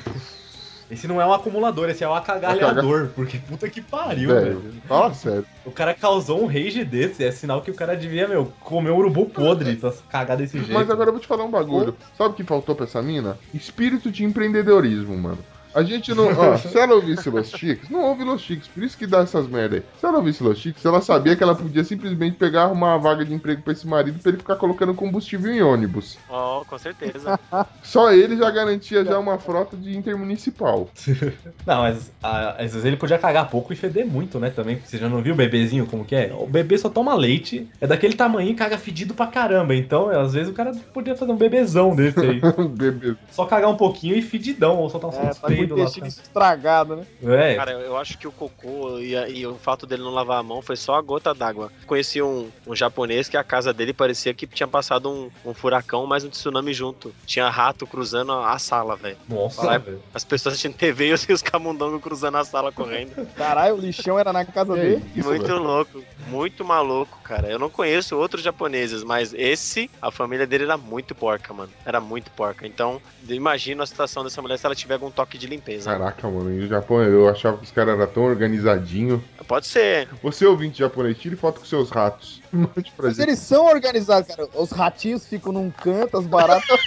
[0.89, 3.09] Esse não é um acumulador, esse é um acagalhador.
[3.13, 4.59] Porque puta que pariu, velho.
[4.59, 4.73] velho.
[4.87, 5.45] Fala sério.
[5.65, 7.23] O cara causou um rage desse.
[7.23, 10.73] É sinal que o cara devia, meu, comer um urubu podre pra cagar desse jeito.
[10.73, 11.95] Mas agora eu vou te falar um bagulho.
[12.17, 13.37] Sabe o que faltou pra essa mina?
[13.53, 15.39] Espírito de empreendedorismo, mano.
[15.77, 16.25] A gente não.
[16.35, 19.47] Ó, se ela ouvisse Los Chicos, não ouve Los Chicos, por isso que dá essas
[19.47, 19.83] merda aí.
[19.99, 23.23] Se ela ouvisse Los Chicos, ela sabia que ela podia simplesmente pegar, arrumar uma vaga
[23.23, 26.17] de emprego pra esse marido pra ele ficar colocando combustível em ônibus.
[26.27, 27.39] Ó, com certeza.
[27.83, 30.89] Só ele já garantia já uma frota de intermunicipal.
[31.63, 34.49] Não, mas ah, às vezes ele podia cagar pouco e feder muito, né?
[34.49, 34.81] Também.
[34.83, 36.33] Você já não viu o bebezinho como que é?
[36.33, 39.75] O bebê só toma leite, é daquele tamanho e caga fedido pra caramba.
[39.75, 42.41] Então, às vezes o cara podia fazer um bebezão desse aí.
[42.77, 43.15] Bebê.
[43.29, 45.33] só cagar um pouquinho e fedidão, ou soltar um É,
[45.75, 47.05] intestino estragado, né?
[47.23, 50.43] É, Cara, eu acho que o cocô e, e o fato dele não lavar a
[50.43, 51.71] mão foi só a gota d'água.
[51.85, 56.05] Conheci um, um japonês que a casa dele parecia que tinha passado um, um furacão,
[56.05, 57.13] mas um tsunami junto.
[57.25, 59.17] Tinha rato cruzando a, a sala, velho.
[59.27, 60.01] nossa, velho.
[60.13, 63.27] As pessoas assistindo TV e os- os camundongos cruzando a sala correndo.
[63.35, 65.03] Caralho, o lixão era na casa dele.
[65.15, 65.61] isso, muito velho?
[65.63, 67.47] louco, muito maluco, cara.
[67.49, 71.71] Eu não conheço outros japoneses, mas esse, a família dele era muito porca, mano.
[71.85, 72.65] Era muito porca.
[72.67, 75.91] Então, eu imagino a situação dessa mulher se ela tiver algum toque de limpeza.
[75.91, 79.21] Caraca, mano, e o Japão, eu achava que os caras eram tão organizadinhos.
[79.47, 80.09] Pode ser.
[80.21, 82.41] Você, ouvinte japonês, tire foto com seus ratos.
[82.51, 83.29] Mande pra Mas gente.
[83.29, 84.49] eles são organizados, cara.
[84.53, 86.67] Os ratinhos ficam num canto, as baratas.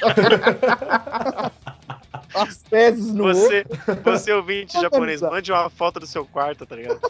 [2.35, 3.40] as fezes no outro.
[3.40, 3.64] Você,
[4.03, 7.01] você ouvinte japonês, mande uma foto do seu quarto, tá ligado?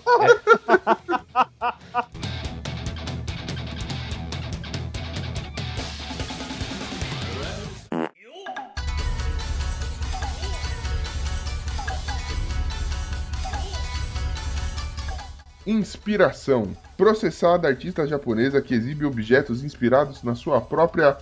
[15.67, 16.75] Inspiração.
[16.97, 21.19] Processada artista japonesa que exibe objetos inspirados na sua própria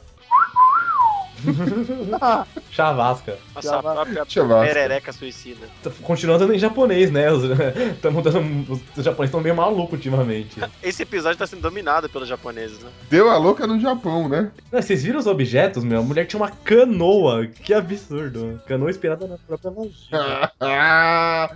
[2.70, 3.38] Chavasca.
[3.54, 3.94] A sua vai.
[3.94, 4.66] própria Chavasca.
[4.66, 5.66] perereca suicida.
[6.02, 7.30] Continuando em japonês, né?
[7.30, 7.42] Os,
[8.00, 10.60] tamo dando, os japoneses estão meio malucos ultimamente.
[10.82, 12.90] Esse episódio tá sendo dominado pelos japoneses, né?
[13.10, 14.50] Deu a louca no Japão, né?
[14.70, 16.00] Não, vocês viram os objetos, meu?
[16.00, 17.46] A mulher tinha uma canoa.
[17.46, 18.60] Que absurdo.
[18.66, 20.52] Canoa inspirada na própria vagina.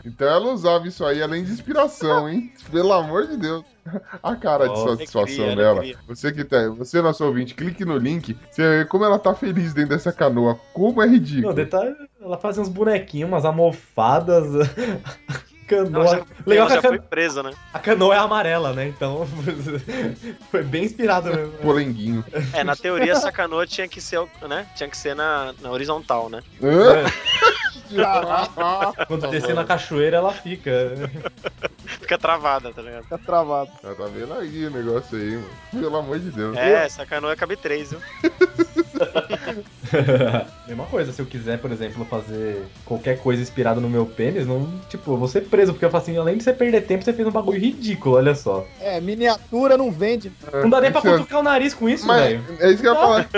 [0.04, 2.52] então ela usava isso aí além de inspiração, hein?
[2.70, 3.64] Pelo amor de Deus.
[4.22, 5.82] A cara de Ó, satisfação alegria, dela.
[6.06, 8.36] Você que tá, você nosso ouvinte, clique no link.
[8.50, 10.58] Você vê como ela tá feliz dentro dessa canoa.
[10.72, 11.52] Como é Não, ridículo.
[11.54, 14.46] detalhe, ela fazia uns bonequinhos, umas almofadas.
[15.66, 16.04] Canoa.
[16.04, 17.08] Ela já, Legal que a, já foi cano...
[17.08, 17.52] presa, né?
[17.72, 18.88] a canoa é amarela, né?
[18.88, 19.26] Então
[20.50, 21.52] foi bem inspirado mesmo.
[21.58, 22.24] Polenguinho.
[22.52, 24.66] É, na teoria essa canoa tinha que ser, né?
[24.74, 26.42] Tinha que ser na, na horizontal, né?
[26.62, 27.04] Hã?
[29.06, 30.70] Quando descer na cachoeira, ela fica.
[32.02, 33.02] Fica travada, tá ligado?
[33.04, 33.70] Fica travado.
[33.82, 35.48] Ah, tá vendo aí o negócio aí, mano.
[35.72, 36.56] Pelo amor de Deus.
[36.56, 38.00] É, essa canoa cabe três, viu?
[40.66, 44.66] Mesma coisa, se eu quiser, por exemplo, fazer qualquer coisa inspirada no meu pênis, não,
[44.88, 47.12] tipo, eu vou ser preso, porque eu falo assim, além de você perder tempo, você
[47.12, 48.66] fez um bagulho ridículo, olha só.
[48.80, 50.32] É, miniatura não vende.
[50.52, 52.44] Não dá nem pra Isso é- cutucar o nariz com isso, velho.
[52.60, 53.28] é isso que eu ia falar.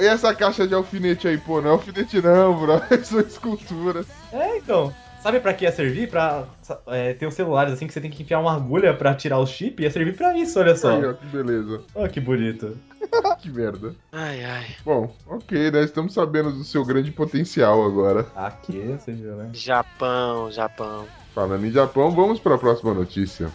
[0.00, 1.60] E essa caixa de alfinete aí, pô?
[1.60, 2.80] Não é alfinete não, bro.
[3.04, 4.06] São esculturas.
[4.32, 4.92] É, então.
[5.22, 6.08] Sabe pra que ia servir?
[6.08, 6.44] Pra
[6.86, 9.46] é, ter os celulares assim que você tem que enfiar uma agulha pra tirar o
[9.46, 9.82] chip?
[9.82, 10.90] Ia servir pra isso, olha só.
[10.90, 11.82] Aí, ó, que beleza.
[11.94, 12.76] Olha que bonito.
[13.40, 13.94] Que merda.
[14.12, 14.66] Ai, ai.
[14.84, 15.82] Bom, ok, né?
[15.82, 18.26] Estamos sabendo do seu grande potencial agora.
[18.36, 19.50] Aqui, você viu, né?
[19.54, 21.06] Japão, Japão.
[21.34, 23.50] Falando em Japão, vamos para a próxima notícia.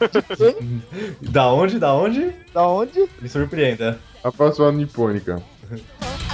[1.20, 1.78] Da onde?
[1.78, 2.32] Da onde?
[2.54, 3.08] Da onde?
[3.20, 3.98] Me surpreenda.
[4.22, 5.42] A próxima nipônica.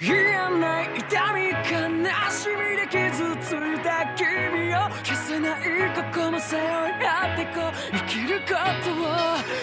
[0.00, 8.94] 言えない痛み悲しみで傷ついた君を消せない過去も背負い合ってこう生きることを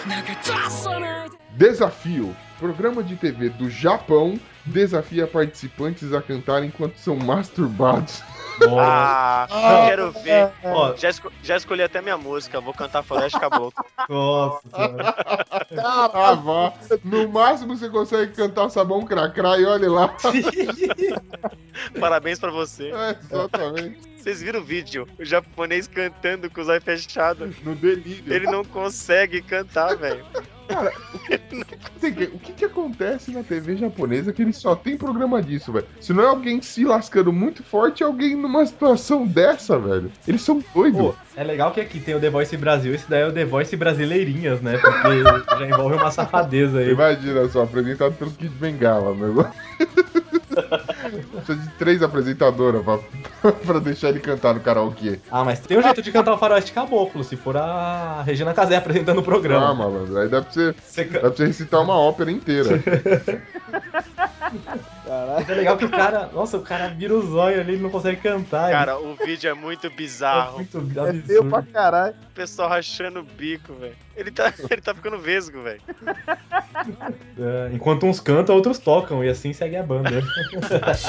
[0.06, 0.10] 流
[0.52, 2.34] かさないで Desafio.
[2.58, 8.22] Programa de TV do Japão desafia participantes a cantar enquanto são masturbados.
[8.79, 10.49] Ah, eu quero ver.
[10.63, 13.85] Ó, Já, esco- já escolhi até minha música, vou cantar Floresta Caboclo.
[14.09, 15.15] nossa senhora.
[15.83, 16.73] Ah, vá.
[17.03, 20.15] No máximo você consegue cantar sabão cracrá e olha lá.
[21.99, 22.91] Parabéns pra você.
[22.91, 23.99] É, exatamente.
[24.17, 25.07] Vocês viram o vídeo?
[25.19, 27.55] O japonês cantando com os olhos fechados.
[27.63, 28.33] No delírio.
[28.33, 30.25] Ele não consegue cantar, velho.
[31.99, 35.85] Que- O que, que acontece na TV japonesa que eles só tem programa disso, velho?
[35.99, 40.11] Se não é alguém se lascando muito forte, é alguém numa situação dessa, velho.
[40.27, 40.99] Eles são doidos.
[41.01, 43.45] Pô, é legal que aqui tem o The Voice Brasil, esse daí é o The
[43.45, 44.77] Voice Brasileirinhas, né?
[44.77, 45.21] Porque
[45.59, 46.91] já envolve uma safadeza aí.
[46.91, 49.45] Imagina só, apresentado pelo Kid Bengala, meu.
[51.35, 52.99] Precisa de três apresentadoras pra,
[53.65, 55.19] pra deixar ele cantar no karaokê.
[55.31, 58.75] Ah, mas tem um jeito de cantar o faroeste caboclo, se for a Regina Casé
[58.77, 59.73] apresentando o Ah, programa.
[59.73, 60.17] malandro.
[60.17, 62.69] Aí dá pra você, Você dá pra você recitar uma ópera inteira.
[65.05, 65.33] Caralho.
[65.35, 66.29] Mas é legal que o cara.
[66.33, 68.71] Nossa, o cara vira o zóio ali e não consegue cantar.
[68.71, 70.55] Cara, o vídeo é muito ele é bizarro.
[70.55, 71.73] muito É feio pra absurdo.
[71.73, 72.15] caralho.
[72.37, 73.95] O pessoal rachando o bico, velho.
[74.15, 75.81] Ele tá, ele tá ficando vesgo, velho.
[77.35, 80.21] É, enquanto uns cantam, outros tocam, e assim segue a banda.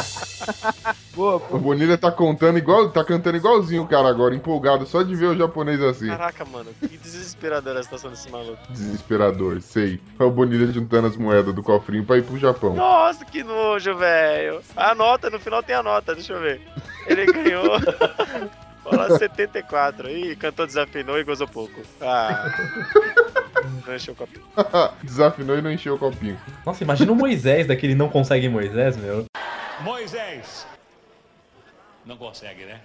[1.14, 5.14] Boa, O Bonilha tá contando igual, tá cantando igualzinho o cara agora, empolgado só de
[5.14, 6.06] ver o japonês assim.
[6.06, 8.72] Caraca, mano, que desesperadora a situação desse maluco.
[8.72, 10.00] Desesperador, sei.
[10.18, 12.74] É o Bonilha juntando as moedas do cofrinho pra ir pro Japão.
[12.74, 14.62] Nossa, que nojo, velho.
[14.74, 16.62] A nota, no final tem a nota, deixa eu ver.
[17.06, 17.76] Ele ganhou.
[18.90, 20.10] Fala 74.
[20.10, 21.82] Ih, cantou, desafinou e gozou pouco.
[22.00, 22.46] Ah.
[23.86, 24.44] Não encheu o copinho.
[25.02, 26.40] Desafinou e não encheu o copinho.
[26.64, 29.24] Nossa, imagina o Moisés daquele não consegue Moisés, meu.
[29.80, 30.66] Moisés.
[32.04, 32.80] Não consegue, né?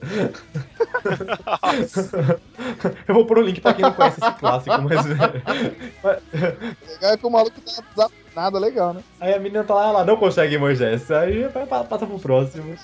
[3.06, 5.06] Eu vou pôr o link pra quem não conhece esse clássico, mas.
[5.06, 9.00] legal é que o maluco tá desafinado, legal, né?
[9.20, 11.10] Aí a menina tá lá, ela não consegue Moisés.
[11.10, 12.74] Aí vai- pa- passa pro próximo.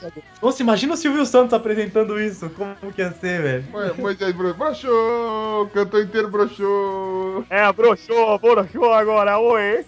[0.41, 2.49] Nossa, imagina o Silvio Santos apresentando isso.
[2.51, 3.65] Como que ia ser, velho?
[3.99, 7.45] Moisés bro- broxou, cantou inteiro broxou.
[7.51, 9.85] É, broxou, broxou agora, oi.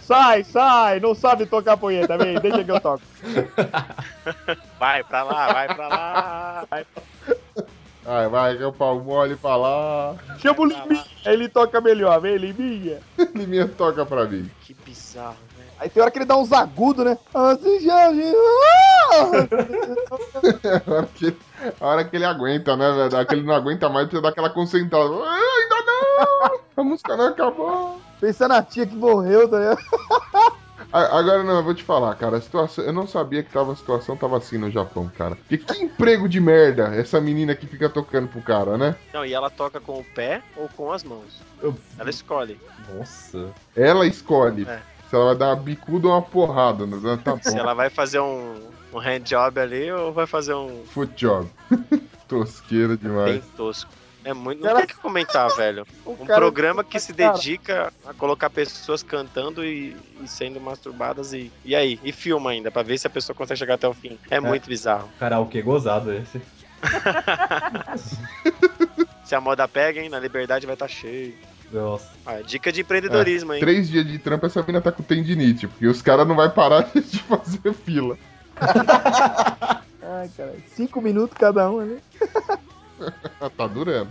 [0.00, 3.00] Sai, sai, não sabe tocar punheta, vem, deixa que eu toco.
[4.78, 6.64] Vai pra lá, vai pra lá.
[6.70, 6.84] Vai
[8.06, 10.14] Ai, vai, que é o pau mole pra lá.
[10.38, 13.00] Chama o Liminha, ele toca melhor, vem, Liminha.
[13.34, 14.50] Liminha toca pra mim.
[14.60, 15.70] Que bizarro, velho.
[15.78, 17.16] Aí tem hora que ele dá uns agudos, né?
[17.32, 18.10] Assim, já,
[20.86, 21.36] A hora que,
[21.80, 23.14] a hora que ele aguenta, né, velho?
[23.14, 25.08] A hora que ele não aguenta mais, precisa dar aquela concentrada.
[25.08, 26.60] Ah, ainda não!
[26.76, 28.00] A música não acabou.
[28.20, 29.78] Pensa na tia que morreu, tá ligado?
[30.94, 33.76] Agora não, eu vou te falar, cara, a situação, eu não sabia que tava, a
[33.76, 35.34] situação tava assim no Japão, cara.
[35.34, 38.94] Porque que emprego de merda essa menina que fica tocando pro cara, né?
[39.12, 41.40] Não, e ela toca com o pé ou com as mãos.
[41.60, 42.60] Eu- Ela escolhe.
[42.88, 43.50] Nossa.
[43.74, 44.80] Ela escolhe É.
[45.10, 47.18] se ela vai dar uma bicuda ou uma porrada, né?
[47.24, 48.54] Tá Se ela vai fazer um,
[48.92, 51.50] um hand job ali ou vai fazer um Foot job.
[52.28, 53.32] Tosqueira demais.
[53.32, 53.90] bem tosco.
[54.24, 54.64] É muito.
[54.64, 55.86] Não tem o que comentar, velho.
[56.06, 61.52] Um cara- programa que se dedica a colocar pessoas cantando e, e sendo masturbadas e.
[61.64, 62.00] E aí?
[62.02, 64.18] E filma ainda, pra ver se a pessoa consegue chegar até o fim.
[64.30, 65.08] É, muito bizarro.
[65.18, 66.40] Karaokê gozado esse.
[69.24, 70.08] Se a moda pega, hein?
[70.10, 71.34] Na liberdade vai estar cheio.
[71.72, 72.10] Nossa.
[72.26, 73.60] Ah, dica de empreendedorismo, hein?
[73.60, 76.82] Três dias de trampo, essa mina tá com tendinite, porque os caras não vai parar
[76.94, 78.18] de fazer fila.
[80.02, 80.54] Ai, cara.
[80.76, 81.98] Cinco minutos cada um ali.
[83.56, 84.10] tá durando.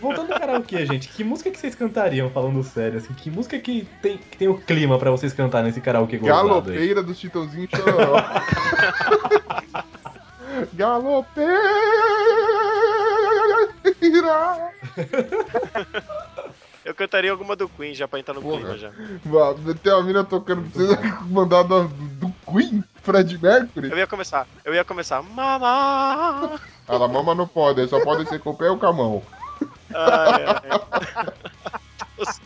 [0.00, 3.14] Voltando ao karaokê, gente, que música que vocês cantariam, falando sério, assim?
[3.14, 6.48] Que música que tem, que tem o clima pra vocês cantar nesse karaokê gozado aí?
[6.48, 8.22] Galopeira do Chitãozinho Chororó.
[10.74, 11.54] Galopeira.
[16.84, 18.58] Eu cantaria alguma do Queen já pra entrar no Porra.
[18.58, 18.90] clima já.
[19.24, 20.96] Mano, Tem uma mina tocando pra você
[21.30, 23.90] mandar do, do Queen, Fred Mercury.
[23.90, 25.22] Eu ia começar, eu ia começar.
[25.22, 26.58] Mama!
[26.88, 29.22] Ela mama não pode, só pode ser com o pé ou com a mão.
[29.94, 30.80] Ai, ai.
[32.16, 32.44] Tosco.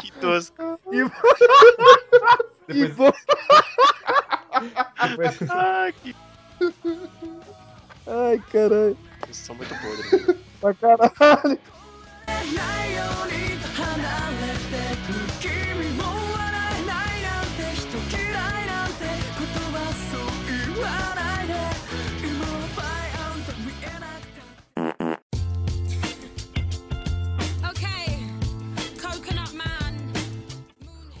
[0.00, 0.80] Que tosco.
[0.92, 1.02] E
[2.72, 3.12] Depois, vou...
[5.08, 6.16] depois- Ai, que.
[8.06, 8.96] Ai, caralho.
[9.22, 10.36] Vocês são muito podres.
[10.60, 11.58] Pra caralho.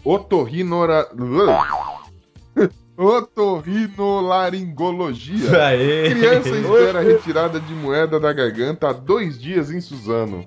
[0.04, 1.08] Otorrinora...
[2.94, 5.66] Otorrinolaringologia.
[5.66, 6.10] Aê!
[6.10, 10.44] Criança espera retirada de moeda da garganta há dois dias em Suzano.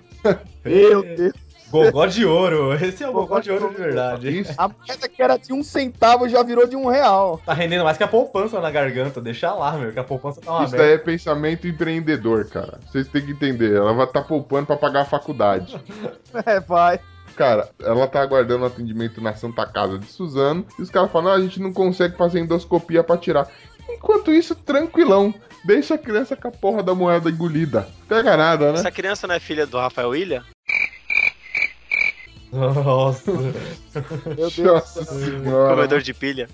[0.63, 1.33] Meu Deus.
[1.83, 2.73] Gogó de ouro.
[2.73, 4.39] Esse é o gogó de ouro de verdade.
[4.39, 4.53] Isso.
[4.57, 7.41] A moeda que era de um centavo já virou de um real.
[7.45, 9.21] Tá rendendo mais que a poupança na garganta.
[9.21, 12.79] Deixa lá, meu, que a poupança tá uma Isso daí é pensamento empreendedor, cara.
[12.87, 13.75] Vocês têm que entender.
[13.75, 15.79] Ela vai estar poupando pra pagar a faculdade.
[16.45, 16.99] É, vai.
[17.35, 20.65] Cara, ela tá aguardando o atendimento na Santa Casa de Suzano.
[20.77, 23.47] E os caras falam: não, a gente não consegue fazer endoscopia pra tirar.
[23.89, 25.33] Enquanto isso, tranquilão.
[25.63, 27.87] Deixa a criança com a porra da moeda engolida.
[28.07, 28.79] Pega nada, né?
[28.79, 30.43] Essa criança não é filha do Rafael Ilha?
[32.51, 33.31] Nossa.
[33.31, 34.57] Meu Deus.
[34.57, 35.75] Nossa senhora.
[35.75, 36.47] Comedor de pilha.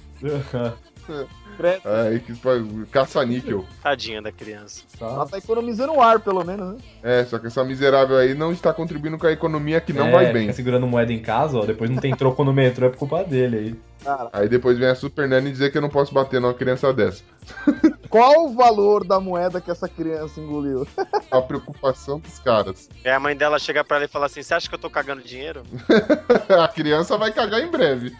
[1.59, 3.65] É, aí que faz caça-níquel.
[3.83, 4.83] Tadinha da criança.
[4.99, 6.77] Ela tá economizando o ar, pelo menos, né?
[7.03, 10.11] É, só que essa miserável aí não está contribuindo com a economia que não É,
[10.11, 10.43] vai bem.
[10.43, 11.65] Fica segurando moeda em casa, ó.
[11.65, 13.75] Depois não tem troco no metrô, é por culpa dele aí.
[14.03, 16.91] Cara, Aí depois vem a Super Nani dizer que eu não posso bater numa criança
[16.93, 17.23] dessa.
[18.11, 20.85] qual o valor da moeda que essa criança engoliu?
[21.31, 22.89] A preocupação dos caras.
[23.05, 24.89] É a mãe dela chega pra ela e fala assim: Você acha que eu tô
[24.89, 25.63] cagando dinheiro?
[26.61, 28.13] a criança vai cagar em breve.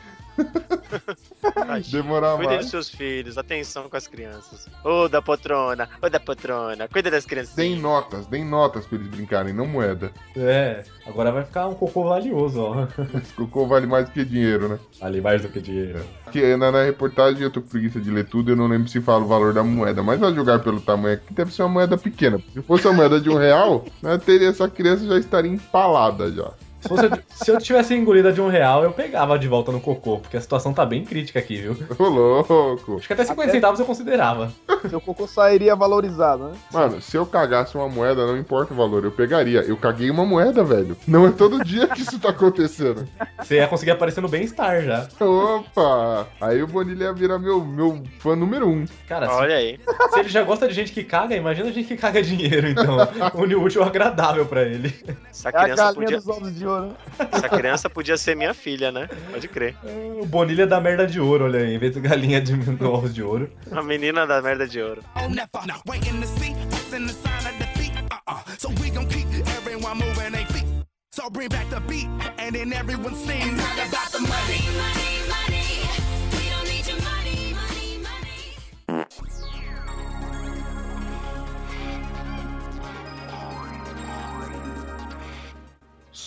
[1.91, 2.69] Demorar Cuida de mais.
[2.69, 4.67] seus filhos, atenção com as crianças.
[4.83, 7.55] Ô da patrona, ô da patrona, cuida das crianças.
[7.55, 10.11] Deem notas, deem notas pra eles brincarem, não moeda.
[10.35, 12.87] É, agora vai ficar um cocô valioso, ó.
[13.17, 14.79] Esse cocô vale mais do que dinheiro, né?
[14.99, 16.03] Vale mais do que dinheiro.
[16.23, 19.01] Porque na, na reportagem eu tô com preguiça de ler tudo, eu não lembro se
[19.01, 21.97] fala o valor da moeda, mas a julgar pelo tamanho aqui, deve ser uma moeda
[21.97, 22.39] pequena.
[22.53, 26.51] Se fosse uma moeda de um real, né, teria essa criança já estaria empalada já.
[26.81, 30.17] Se, fosse- se eu tivesse engolida de um real, eu pegava de volta no cocô,
[30.19, 31.77] porque a situação tá bem crítica aqui, viu?
[31.97, 32.97] Ô louco!
[32.97, 34.51] Acho que até 50 Até- centavos eu considerava.
[34.89, 36.53] Seu cocô sairia valorizado, né?
[36.73, 39.61] Mano, se eu cagasse uma moeda, não importa o valor, eu pegaria.
[39.61, 40.97] Eu caguei uma moeda, velho.
[41.07, 43.07] Não é todo dia que isso tá acontecendo.
[43.39, 45.07] Você ia conseguir aparecer no bem-estar já.
[45.19, 46.27] Opa!
[46.39, 48.85] Aí o Bonilha ia virar meu, meu fã número um.
[49.07, 49.79] Cara, se, Olha aí.
[50.13, 52.97] se ele já gosta de gente que caga, imagina gente que caga dinheiro, então.
[53.35, 54.93] Une o útil agradável pra ele.
[55.29, 56.95] Essa É a criança, galinha podia, dos ovos de ouro, né?
[57.31, 59.07] essa criança podia ser minha filha, né?
[59.31, 59.75] Pode crer.
[60.21, 61.73] O Bonilha da merda de ouro, olha aí.
[61.75, 62.53] Em vez de galinha de
[62.83, 63.49] ovos de ouro.
[63.71, 65.03] A menina da merda de ouro.
[68.11, 68.43] Uh-uh.
[68.57, 69.25] So we gon' keep
[69.57, 70.65] everyone moving their feet.
[71.11, 72.07] So bring back the beat,
[72.37, 73.45] and then everyone sings.
[73.45, 74.61] It's not about the money.
[74.83, 75.67] money, money.
[76.35, 79.40] We don't need your money, money, money.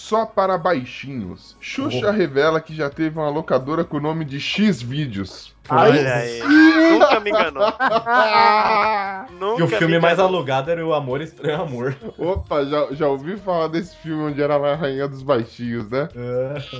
[0.04, 1.56] Só para baixinhos.
[1.58, 5.54] Xuxa revela que já teve uma locadora com o nome de X Vídeos.
[5.66, 6.42] Olha aí.
[6.92, 7.72] Nunca me enganou.
[9.58, 11.96] Nunca E o filme me mais alugado era o Amor Estranho Amor.
[12.18, 16.08] Opa, já, já ouvi falar desse filme onde era a rainha dos baixinhos, né?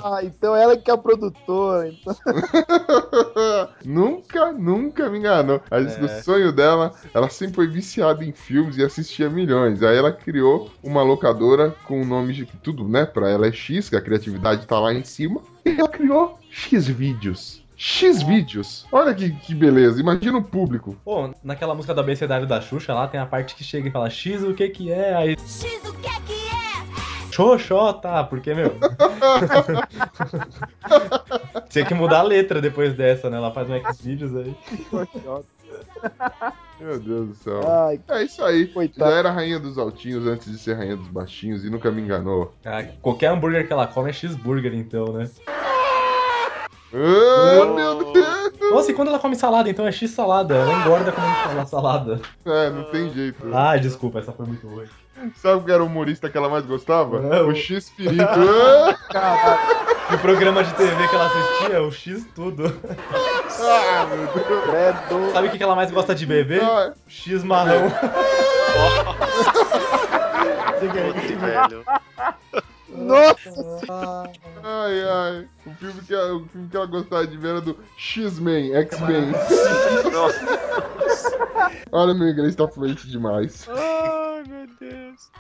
[0.03, 1.89] Ah, então ela que é a produtora.
[1.89, 2.15] Então...
[3.85, 5.61] nunca, nunca me enganou.
[5.71, 9.83] A gente, O sonho dela, ela sempre foi viciada em filmes e assistia milhões.
[9.83, 13.07] Aí ela criou uma locadora com o nome de tudo, né?
[13.07, 15.41] Pra ela é X, que a criatividade tá lá em cima.
[15.65, 17.64] E ela criou X Vídeos.
[17.77, 18.87] X Vídeos.
[18.93, 20.01] Olha que, que beleza.
[20.01, 20.97] Imagina o público.
[21.05, 24.09] Pô, naquela música do abecedário da Xuxa lá tem a parte que chega e fala
[24.09, 25.15] X o que que é?
[25.15, 27.33] Aí X o que é que é?
[27.33, 28.77] Xoxota, porque, meu.
[31.69, 33.37] Tinha que mudar a letra depois dessa, né?
[33.37, 34.55] Ela faz um X-Vídeos aí.
[36.79, 37.61] Meu Deus do céu.
[37.69, 38.67] Ai, É isso aí.
[38.69, 39.11] Coitado.
[39.11, 42.55] Já era rainha dos altinhos antes de ser rainha dos baixinhos e nunca me enganou.
[42.65, 45.29] Ah, qualquer hambúrguer que ela come é X-Burger, então, né?
[46.95, 48.53] Ah, meu Deus!
[48.71, 50.55] Nossa, e quando ela come salada, então é X-salada.
[50.55, 52.21] Ela engorda quando a gente fala salada.
[52.47, 53.45] É, não tem jeito.
[53.53, 54.87] Ah, desculpa, essa foi muito ruim.
[55.37, 57.19] Sabe qual era o humorista que ela mais gostava?
[57.35, 58.25] É, o o- X Pirito.
[59.15, 59.59] Ah,
[60.11, 62.65] E o programa de TV que ela assistia, o X tudo.
[63.61, 64.65] ah, meu Deus.
[64.65, 65.33] credo.
[65.33, 66.63] Sabe o que que ela mais gosta de beber?
[66.63, 67.91] Ah, X marrão.
[70.81, 71.85] Puta, velho.
[72.95, 74.31] Nossa,
[74.63, 75.49] ai, ai.
[75.67, 79.33] O filme, que ela, o filme que ela gostava de ver era do X-Men, X-Men.
[80.13, 80.45] Nossa.
[81.93, 83.67] Olha, meu inglês tá fluente demais.
[83.69, 85.31] Ai, meu Deus.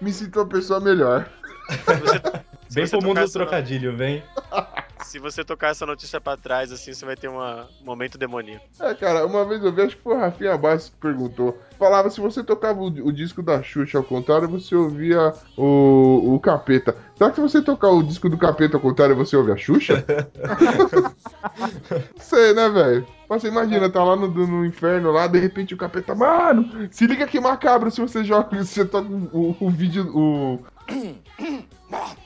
[0.00, 1.28] Me sinto uma pessoa melhor.
[1.70, 4.22] Se Vem pro mundo do trocadilho, vem.
[5.04, 8.64] Se você tocar essa notícia pra trás, assim, você vai ter uma- um momento demoníaco.
[8.80, 11.58] É, cara, uma vez eu vi, acho que foi o Rafinha Bastos que perguntou.
[11.76, 16.40] Falava se você tocava o, o disco da Xuxa ao contrário, você ouvia o, o
[16.40, 16.96] capeta.
[17.16, 20.04] Será que se você tocar o disco do capeta ao contrário, você ouve a Xuxa?
[22.18, 23.06] Sei, né, velho?
[23.28, 27.06] Mas você imagina, tá lá no, no inferno, lá, de repente o capeta, mano, se
[27.06, 30.60] liga que macabro se você joga, se você toca o, o vídeo, o,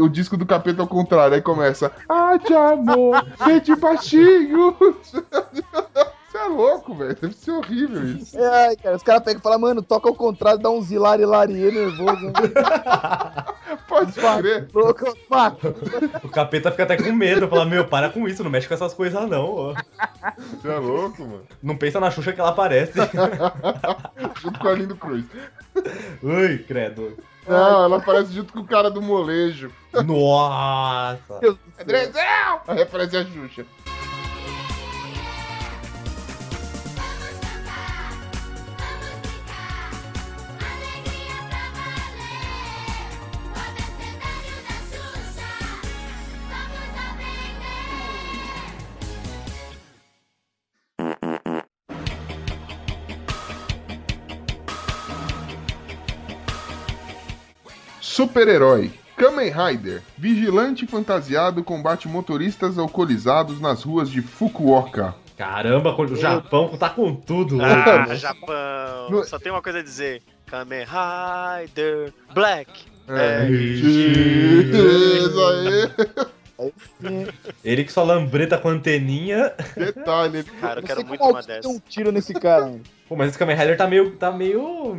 [0.00, 4.76] o, disco do capeta ao contrário, aí começa, ah, de amor, vem de baixinho.
[6.32, 6.94] Você é louco.
[6.94, 7.14] velho.
[7.14, 8.38] Deve ser horrível isso.
[8.42, 11.70] Ai, cara, os caras pegam e falam, mano, toca ao contrário, dá uns hilari larie
[11.70, 12.26] nervoso.
[12.26, 12.32] né?
[13.86, 14.66] Pode crer.
[14.72, 15.14] Louco.
[16.24, 17.46] O capeta fica até com medo.
[17.48, 19.44] Fala, meu, para com isso, não mexe com essas coisas não.
[19.44, 19.74] ó.
[20.38, 21.46] Você é louco, mano.
[21.62, 22.94] Não pensa na Xuxa que ela aparece.
[24.40, 25.26] Junto com a Lindo Cruz.
[26.22, 27.18] Ui, credo.
[27.46, 29.70] Não, ela aparece junto com o cara do molejo.
[29.92, 31.40] Nossa.
[31.80, 32.60] Andrezão!
[32.68, 33.66] Aí aparece a Xuxa.
[58.22, 58.90] Super-herói.
[59.16, 60.00] Kamen Rider.
[60.16, 65.14] Vigilante fantasiado combate motoristas alcoolizados nas ruas de Fukuoka.
[65.36, 67.58] Caramba, o Japão tá com tudo.
[67.60, 68.16] Ah, hoje.
[68.20, 69.10] Japão.
[69.10, 70.22] Não- Só tem uma coisa a dizer.
[70.46, 72.70] Kamen Rider Black.
[73.08, 73.46] É.
[73.46, 73.50] É.
[73.50, 75.90] Isso aí.
[77.64, 79.52] Ele que só lambreta com anteninha.
[79.76, 80.44] Detalhe.
[80.60, 81.68] Cara, eu quero muito uma dessa.
[81.68, 82.72] um tiro nesse cara.
[83.08, 84.12] Pô, mas esse Kamen Rider tá meio.
[84.12, 84.96] tá meio.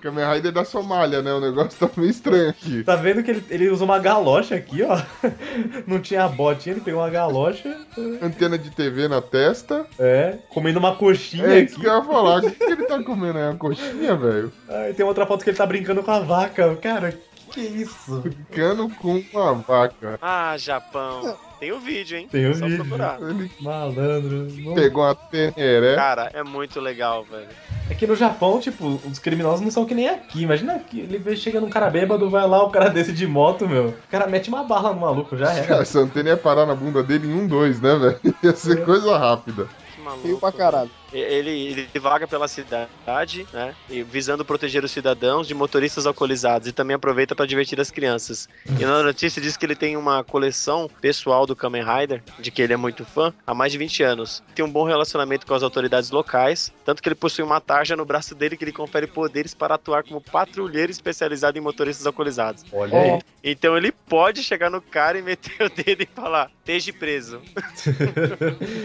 [0.00, 1.32] Kamen Rider da Somália, né?
[1.32, 2.82] O negócio tá meio estranho aqui.
[2.84, 5.00] Tá vendo que ele, ele usa uma galocha aqui, ó.
[5.86, 7.76] Não tinha a botinha, ele pegou uma galocha.
[8.22, 9.86] Antena de TV na testa.
[9.98, 11.82] É, comendo uma coxinha É isso aqui.
[11.82, 12.38] que eu ia falar.
[12.38, 13.44] O que, que ele tá comendo aí?
[13.44, 14.52] Uma coxinha, velho?
[14.68, 16.76] Ai, tem outra foto que ele tá brincando com a vaca.
[16.76, 17.14] Cara,
[17.50, 18.22] que é isso?
[18.22, 20.18] Ficando com uma vaca.
[20.22, 21.36] Ah, Japão.
[21.58, 22.26] Tem o vídeo, hein?
[22.30, 22.84] Tem o Só vídeo.
[22.84, 23.20] procurar.
[23.20, 24.46] Ele Malandro.
[24.62, 25.94] Não- pegou uma teneré.
[25.94, 27.48] Cara, é muito legal, velho.
[27.90, 30.42] É que no Japão, tipo, os criminosos não são que nem aqui.
[30.42, 33.88] Imagina aqui, ele chega num cara bêbado, vai lá, o cara desse de moto, meu.
[33.88, 35.82] O cara mete uma bala no maluco, já era.
[35.82, 38.20] Essa antena ia parar na bunda dele em um, dois, né, velho?
[38.42, 39.66] Ia ser coisa rápida.
[39.94, 40.22] Que maluco.
[40.22, 40.90] Feio pra caralho.
[41.12, 43.74] Ele, ele vaga pela cidade, né?
[43.88, 48.48] E visando proteger os cidadãos de motoristas alcoolizados e também aproveita para divertir as crianças.
[48.78, 52.62] E na notícia diz que ele tem uma coleção pessoal do Kamen Rider, de que
[52.62, 54.42] ele é muito fã, há mais de 20 anos.
[54.54, 58.04] Tem um bom relacionamento com as autoridades locais, tanto que ele possui uma tarja no
[58.04, 62.64] braço dele que lhe confere poderes para atuar como patrulheiro especializado em motoristas alcoolizados.
[62.72, 63.20] Olha aí.
[63.42, 67.40] Então ele pode chegar no cara e meter o dedo e falar: esteja preso.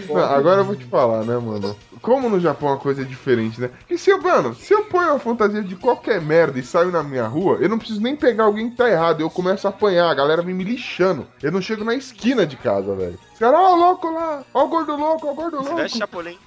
[0.07, 1.75] Não, agora eu vou te falar, né, mano?
[2.01, 3.69] Como no Japão a coisa é diferente, né?
[3.89, 7.03] E se eu, mano, se eu ponho uma fantasia de qualquer merda e saio na
[7.03, 9.21] minha rua, eu não preciso nem pegar alguém que tá errado.
[9.21, 11.27] Eu começo a apanhar, a galera vem me lixando.
[11.41, 13.19] Eu não chego na esquina de casa, velho.
[13.33, 15.77] Os caras, ó, o louco lá, ó o gordo louco, ó o gordo Se louco.
[15.81, 16.37] veste Chapolin.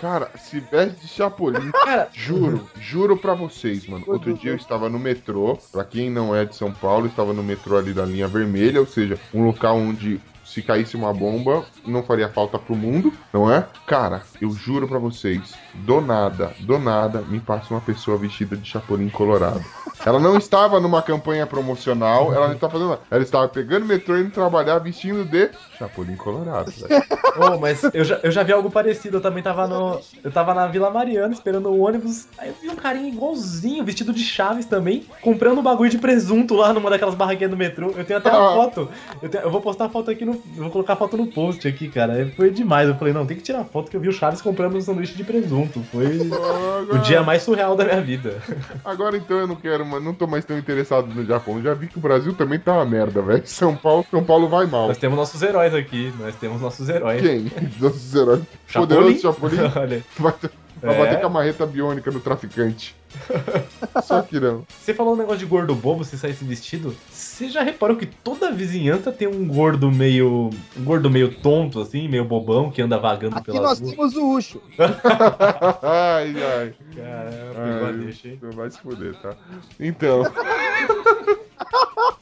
[0.00, 1.70] Cara, se veste de Chapolin,
[2.12, 4.04] juro, juro pra vocês, mano.
[4.06, 7.32] Outro dia eu estava no metrô, pra quem não é de São Paulo, eu estava
[7.32, 10.20] no metrô ali da linha vermelha, ou seja, um local onde
[10.52, 13.64] se caísse uma bomba, não faria falta pro mundo, não é?
[13.86, 18.68] Cara, eu juro pra vocês, do nada, do nada, me passa uma pessoa vestida de
[18.68, 19.64] Chapolin colorado.
[20.04, 23.02] Ela não estava numa campanha promocional, ela não estava fazendo nada.
[23.10, 25.48] Ela estava pegando metrô e indo trabalhar vestindo de
[25.78, 27.02] Chapolin colorado, velho.
[27.36, 29.18] Ô, mas eu já, eu já vi algo parecido.
[29.18, 30.00] Eu também tava no.
[30.22, 32.26] Eu tava na Vila Mariana esperando o ônibus.
[32.36, 36.54] Aí eu vi um carinha igualzinho, vestido de chaves também, comprando um bagulho de presunto
[36.54, 37.92] lá numa daquelas barraquinhas do metrô.
[37.96, 38.54] Eu tenho até uma Ah.
[38.56, 38.88] foto.
[39.22, 40.41] Eu, tenho- eu vou postar a foto aqui no.
[40.56, 42.30] Eu vou colocar a foto no post aqui, cara.
[42.36, 42.88] Foi demais.
[42.88, 45.14] Eu falei, não, tem que tirar foto que eu vi o Chaves comprando um sanduíche
[45.14, 45.82] de presunto.
[45.90, 46.06] Foi
[46.92, 48.42] o dia mais surreal da minha vida.
[48.84, 51.62] Agora então eu não quero, mas não tô mais tão interessado no Japão.
[51.62, 53.42] Já vi que o Brasil também tá uma merda, velho.
[53.46, 54.88] São Paulo, São Paulo vai mal.
[54.88, 56.12] Nós temos nossos heróis aqui.
[56.18, 57.22] Nós temos nossos heróis.
[57.22, 57.50] Quem?
[57.80, 58.42] Nossos heróis.
[58.66, 58.96] Chapolin?
[58.96, 60.04] Poderoso Chapolin Olha.
[60.18, 60.34] vai,
[60.82, 60.98] vai É.
[60.98, 62.94] bater com a marreta biônica no traficante.
[64.02, 64.64] Só que não.
[64.68, 66.94] Você falou um negócio de gordo bobo, você sair esse vestido.
[67.10, 70.50] Você já reparou que toda a vizinhança tem um gordo meio.
[70.76, 73.90] um gordo meio tonto, assim, meio bobão, que anda vagando Aqui pela nós rua?
[73.90, 74.62] temos o Ucho.
[75.82, 76.74] ai, ai.
[76.96, 78.38] Caramba, ai deixa, hein?
[78.54, 79.34] vai se fuder, tá?
[79.78, 80.22] Então.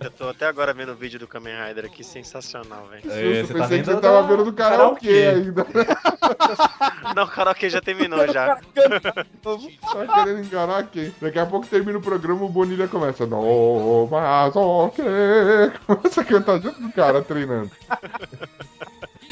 [0.00, 3.02] Eu tô até agora vendo o vídeo do Kamen Rider aqui, sensacional, velho.
[3.12, 5.66] É, eu você pensei tá que vendo você tava da- vendo do karaokê ainda.
[7.14, 8.56] Não, o karaokê já terminou já.
[8.56, 11.14] Tá querendo enganar quem?
[11.20, 13.26] Daqui a pouco termina o programa, o Bonilha começa.
[13.26, 15.04] No, mas ok.
[15.86, 17.70] Começa a cantar junto com o cara treinando.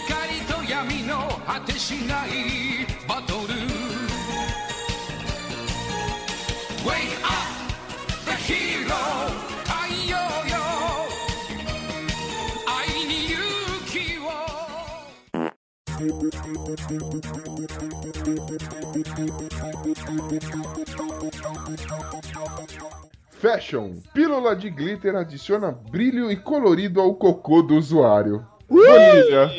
[0.07, 3.55] 光と闇の果てしないバトル
[6.84, 7.18] Wake
[23.41, 23.95] Fashion.
[24.13, 28.45] Pílula de glitter adiciona brilho e colorido ao cocô do usuário.
[28.69, 29.51] Bonilha.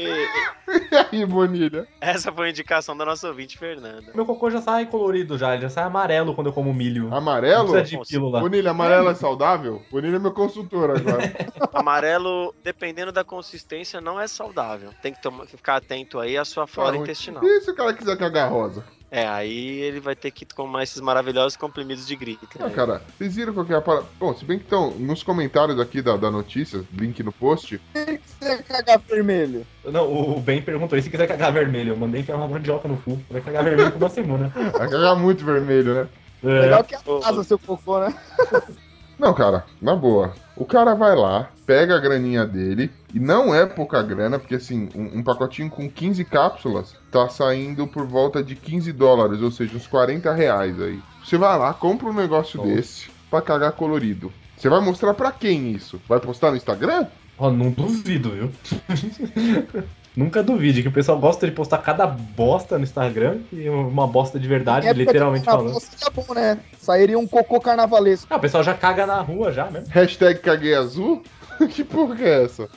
[0.75, 1.87] E- aí, Bonilha?
[2.01, 4.13] Essa foi a indicação da nossa ouvinte, Fernanda.
[4.15, 7.09] Meu cocô já sai colorido já, ele já sai amarelo quando eu como milho.
[7.09, 7.73] Não Amarelo?
[7.73, 8.41] precisa de pílula.
[8.41, 9.83] Bonilha, amarelo é saudável?
[9.91, 11.23] Bonilha é meu consultor agora.
[11.73, 14.91] Amarelo, dependendo da consistência, não é saudável.
[15.03, 17.45] Tem que tomar- ficar atento aí à sua flora Ah, intestinal.
[17.45, 18.85] E se o cara quiser cagar rosa?
[19.11, 22.49] É, aí ele vai ter que tomar esses maravilhosos comprimidos de gripe.
[22.59, 24.07] Ah, cara, vocês viram qual que é a parada?
[24.19, 27.81] Bom, se bem que estão nos comentários aqui da, da notícia, link no post.
[27.95, 29.65] Você cagar vermelho.
[29.85, 31.93] Não, o Ben perguntou, se quiser cagar vermelho?
[31.93, 33.21] Eu mandei enfiar uma mandioca no cu.
[33.31, 34.49] Vai cagar vermelho por uma semana.
[34.49, 36.09] Vai cagar muito vermelho, né?
[36.43, 36.61] É.
[36.61, 36.95] Legal que
[37.25, 38.15] asa seu cocô, né?
[39.19, 40.33] Não, cara, na boa.
[40.57, 44.89] O cara vai lá, pega a graninha dele, e não é pouca grana, porque assim,
[44.95, 49.77] um, um pacotinho com 15 cápsulas tá saindo por volta de 15 dólares, ou seja,
[49.77, 51.01] uns 40 reais aí.
[51.25, 54.33] Você vai lá, compra um negócio desse pra cagar colorido.
[54.57, 56.01] Você vai mostrar pra quem isso?
[56.09, 57.07] Vai postar no Instagram?
[57.37, 58.53] Ó, não duvido, viu?
[60.17, 64.39] Nunca duvide que o pessoal gosta de postar cada bosta no Instagram, e uma bosta
[64.39, 65.81] de verdade, literalmente falando.
[65.81, 66.59] Seria bom, né?
[66.79, 68.29] Sairia um cocô carnavalesco.
[68.31, 69.89] Ah, o pessoal já caga na rua já mesmo.
[69.91, 71.23] Hashtag caguei azul?
[71.71, 72.69] que porra que é essa?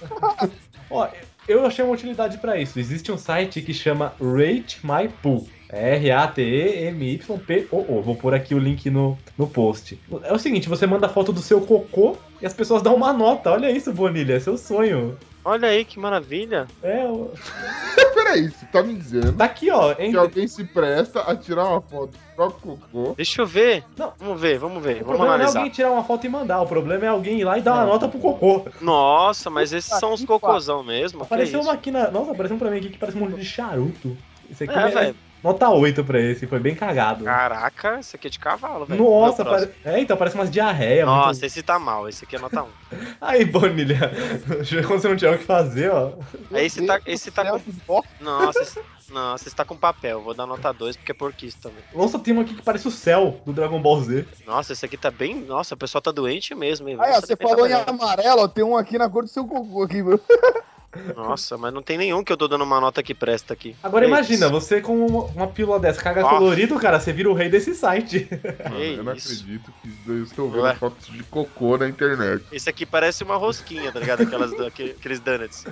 [0.90, 1.08] Ó,
[1.48, 2.80] eu achei uma utilidade pra isso.
[2.80, 5.48] Existe um site que chama Rate My Poo.
[5.70, 8.02] É R-A-T-E-M-Y-P-O-O.
[8.02, 10.00] Vou pôr aqui o link no, no post.
[10.24, 13.52] É o seguinte, você manda foto do seu cocô e as pessoas dão uma nota.
[13.52, 15.18] Olha isso, Bonilha, é seu sonho.
[15.50, 16.68] Olha aí que maravilha.
[16.84, 17.32] É, o-
[18.14, 19.94] Peraí, você tá me dizendo tá aqui, ó.
[19.94, 20.18] que Entre...
[20.18, 23.14] alguém se presta a tirar uma foto do próprio cocô?
[23.16, 23.86] Deixa eu ver.
[23.98, 24.12] Não.
[24.20, 24.96] Vamos ver, vamos ver.
[25.02, 25.60] O Vamos problema não é analisar.
[25.60, 26.62] alguém tirar uma foto e mandar.
[26.62, 28.66] O problema é alguém ir lá e dar uma nota pro cocô.
[28.82, 31.20] Nossa, mas esses Ah, são os que cocôzão mesmo.
[31.20, 31.70] que Apareceu isso?
[31.70, 32.12] uma aqui na.
[32.12, 34.18] Nossa, apareceu um pra mim aqui que parece um monte de charuto.
[34.52, 35.16] Esse aqui É, é, velho.
[35.44, 37.24] Nota 8 pra esse, foi bem cagado.
[37.24, 39.04] Caraca, esse aqui é de cavalo, velho.
[39.04, 39.70] Nossa, pare...
[39.84, 41.06] é, então parece umas diarreia.
[41.06, 42.08] Nossa, muito- esse tá mal.
[42.08, 42.68] Esse aqui é nota 1.
[43.22, 44.12] Aí, Bonilha,
[44.88, 46.14] quando você não tiver o que fazer, ó.
[46.52, 47.44] Aí esse tá, esse tá
[47.86, 48.04] com.
[48.20, 48.80] Nossa, esse...
[49.10, 50.22] Nossa, esse tá com papel.
[50.22, 51.84] Vou dar nota 2 porque é porquice também.
[51.94, 54.26] Nossa, tem um aqui que parece o céu do Dragon Ball Z.
[54.46, 55.36] Nossa, esse aqui tá bem.
[55.36, 56.98] Nossa, o pessoal tá doente mesmo, hein?
[57.00, 59.84] Ó, Vamos você falou em amarelo, ó, tem um aqui na cor do seu cocô
[59.84, 60.20] aqui, viu?
[61.16, 63.76] Nossa, mas não tem nenhum que eu tô dando uma nota que presta aqui.
[63.84, 64.50] Agora Que imagina, isso?
[64.52, 66.36] você com uma, uma pílula dessa, caga Nossa.
[66.38, 68.28] colorido, cara, você vira o rei desse site.
[68.64, 69.28] Mano, eu não isso?
[69.34, 70.76] acredito que eu estou vendo Ué.
[70.76, 72.44] fotos de cocô na internet.
[72.52, 74.22] Esse aqui parece uma rosquinha, tá ligado?
[74.24, 75.66] Aquelas, aquele- aqueles donuts.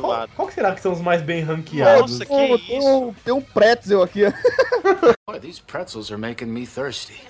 [0.00, 2.12] Qual, qual que será que são os mais bem ranqueados?
[2.20, 2.88] Nossa, que Ô, tem, isso?
[3.08, 4.32] um, tem um pretzel aqui, ó.
[5.28, 7.20] Boy, these pretzels are making me thirsty.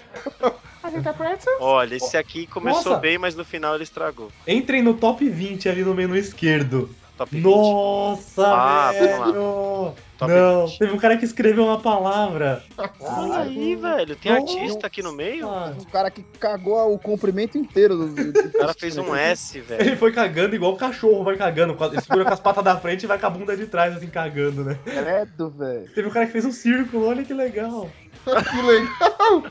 [1.60, 3.00] Olha, esse aqui começou Nossa.
[3.00, 4.30] bem, mas no final ele estragou.
[4.46, 6.90] Entrem no top 20 ali no menu esquerdo.
[7.22, 7.44] Top 20.
[7.44, 9.24] Nossa, Ah, vamos lá.
[9.26, 9.94] velho!
[10.18, 10.78] Top Não, 20.
[10.78, 12.62] teve um cara que escreveu uma palavra.
[13.00, 14.16] Olha aí, velho.
[14.16, 14.58] Tem Nossa.
[14.58, 15.48] artista aqui no meio?
[15.48, 18.30] Um cara que cagou o comprimento inteiro do.
[18.48, 19.80] O cara fez um S, velho.
[19.82, 21.76] Ele foi cagando igual o cachorro vai cagando.
[21.82, 23.96] a- Ele segura com as patas da frente e vai com a bunda de trás,
[23.96, 24.78] assim, cagando, né?
[24.84, 25.88] Credo, velho.
[25.94, 27.88] Teve um cara que fez um círculo, olha que legal.
[28.24, 29.42] que legal!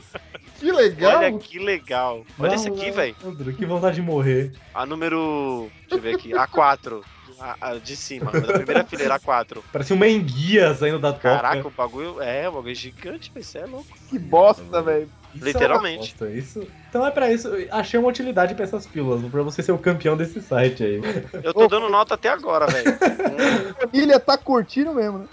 [0.58, 1.18] Que legal!
[1.18, 2.22] Olha que legal.
[2.38, 3.14] Olha esse aqui, velho.
[3.56, 4.52] Que vontade de morrer.
[4.72, 5.68] A número.
[5.80, 6.30] Deixa eu ver aqui.
[6.32, 7.02] A4.
[7.42, 8.30] A, a de cima.
[8.30, 9.58] Da primeira fileira, A4.
[9.72, 11.22] Parece uma enguia saindo da toca.
[11.36, 12.22] Caraca, o bagulho.
[12.22, 13.44] É, o bagulho é gigante, velho.
[13.44, 13.86] Você é louco.
[14.08, 15.10] Que bosta, velho.
[15.34, 16.14] Isso literalmente.
[16.20, 16.68] É uma bosta, isso.
[16.90, 17.50] Então é pra isso.
[17.70, 21.00] Achei uma utilidade pra essas pílulas, pra você ser o campeão desse site aí.
[21.42, 22.96] Eu tô dando nota até agora, velho.
[23.80, 25.26] Família tá curtindo mesmo, né?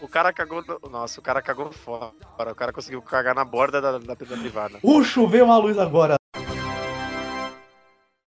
[0.00, 0.64] O cara cagou.
[0.66, 2.12] no- Nossa, o cara cagou fora.
[2.50, 4.78] O cara conseguiu cagar na borda da, da, da privada.
[4.82, 6.16] Uh, choveu a luz agora.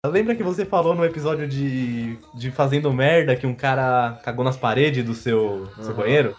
[0.08, 4.56] Lembra que você falou no episódio de, de Fazendo Merda que um cara cagou nas
[4.56, 5.94] paredes do seu, seu Uhum.
[5.94, 6.36] banheiro?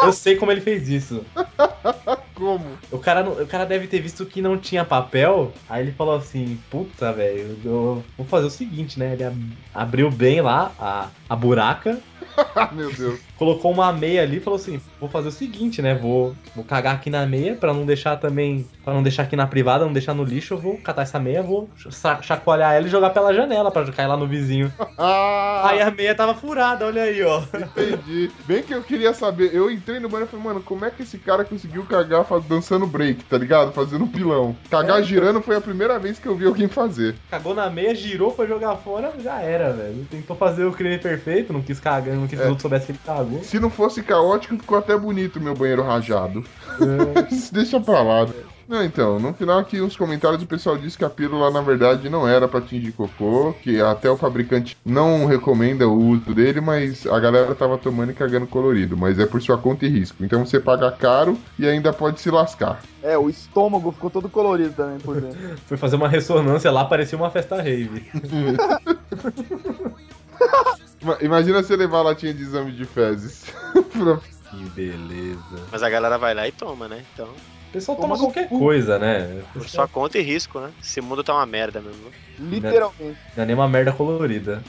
[0.00, 1.24] Eu sei como ele fez isso.
[2.36, 2.64] Como?
[2.90, 6.58] O cara, o cara deve ter visto que não tinha papel, aí ele falou assim,
[6.70, 9.12] puta, velho, eu vou fazer o seguinte, né?
[9.12, 11.98] Ele ab- abriu bem lá a, a buraca,
[12.72, 13.20] meu Deus.
[13.40, 15.94] Colocou uma meia ali e falou assim, vou fazer o seguinte, né?
[15.94, 19.46] Vou, vou cagar aqui na meia pra não deixar também, Pra não deixar aqui na
[19.46, 22.90] privada, não deixar no lixo, eu vou catar essa meia, vou cha- chacoalhar ela e
[22.90, 24.72] jogar pela janela pra cair lá no vizinho.
[25.02, 27.40] Ah, Aí a meia tava furada, olha aí, ó.
[27.54, 28.30] entendi.
[28.46, 29.54] Bem que eu queria saber.
[29.54, 32.86] Eu entrei no banheiro e falei, mano, como é que esse cara conseguiu cagar dançando
[32.86, 33.72] break, tá ligado?
[33.72, 34.54] Fazendo pilão.
[34.70, 35.02] Cagar É.
[35.02, 37.14] girando foi a primeira vez que eu vi alguém fazer.
[37.30, 40.06] Cagou na meia, girou, foi jogar fora, já era, velho.
[40.10, 42.44] Tentou fazer o crime perfeito, não quis cagar, não quis que É.
[42.44, 43.29] os outros soubessem que ele cagou.
[43.42, 46.44] Se não fosse caótico, ficou até bonito o meu banheiro rajado.
[46.80, 47.34] É.
[47.52, 48.26] Deixa pra lá.
[48.26, 48.32] né?
[48.70, 52.08] Não, então, no final aqui uns comentários o pessoal disse que a pílula na verdade
[52.08, 57.04] não era pra tingir cocô, que até o fabricante não recomenda o uso dele, mas
[57.04, 60.24] a galera tava tomando e cagando colorido, mas é por sua conta e risco.
[60.24, 62.80] Então você paga caro e ainda pode se lascar.
[63.02, 65.36] É, o estômago ficou todo colorido também por dentro.
[65.66, 68.08] Foi fazer uma ressonância lá, parecia uma festa rave.
[71.00, 73.44] Ima- Imagina você levar a latinha de exame de fezes.
[74.50, 75.64] Que beleza.
[75.70, 77.04] Mas a galera vai lá e toma, né?
[77.14, 79.42] Então, O pessoal Toma toma qualquer coisa, né?
[79.52, 80.72] por sua conta e risco, né?
[80.82, 82.10] Esse mundo tá uma merda mesmo.
[82.36, 83.16] Literalmente.
[83.36, 84.60] Não é nem uma merda colorida.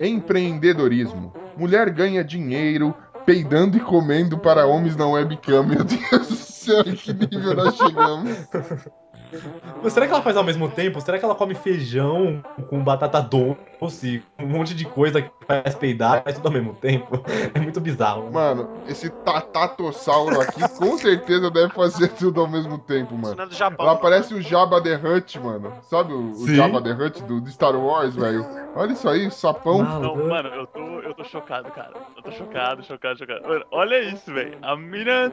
[0.00, 1.32] Empreendedorismo.
[1.56, 2.94] Mulher ganha dinheiro
[3.26, 5.64] peidando e comendo para homens na webcam.
[5.64, 8.48] Meu Deus do céu, que nível nós chegamos?
[9.82, 11.00] Mas será que ela faz ao mesmo tempo?
[11.00, 16.22] Será que ela come feijão com batata doce, um monte de coisa que faz peidar,
[16.22, 17.22] faz tudo ao mesmo tempo?
[17.54, 18.30] É muito bizarro.
[18.30, 23.36] Mano, esse tatatossauro aqui com certeza deve fazer tudo ao mesmo tempo, Isso mano.
[23.36, 23.86] não é do Japão.
[23.86, 25.72] Ela parece o Jabba the Hutt, mano.
[25.82, 26.48] Sabe o, o.
[26.48, 28.44] Jabba the Hutt do, do Star Wars, velho?
[28.74, 29.82] Olha isso aí, sapão.
[29.82, 31.92] Não, mano, eu tô, eu tô chocado, cara.
[32.16, 33.48] Eu tô chocado, chocado, chocado.
[33.48, 34.58] Mano, olha isso, velho.
[34.62, 35.32] A mina.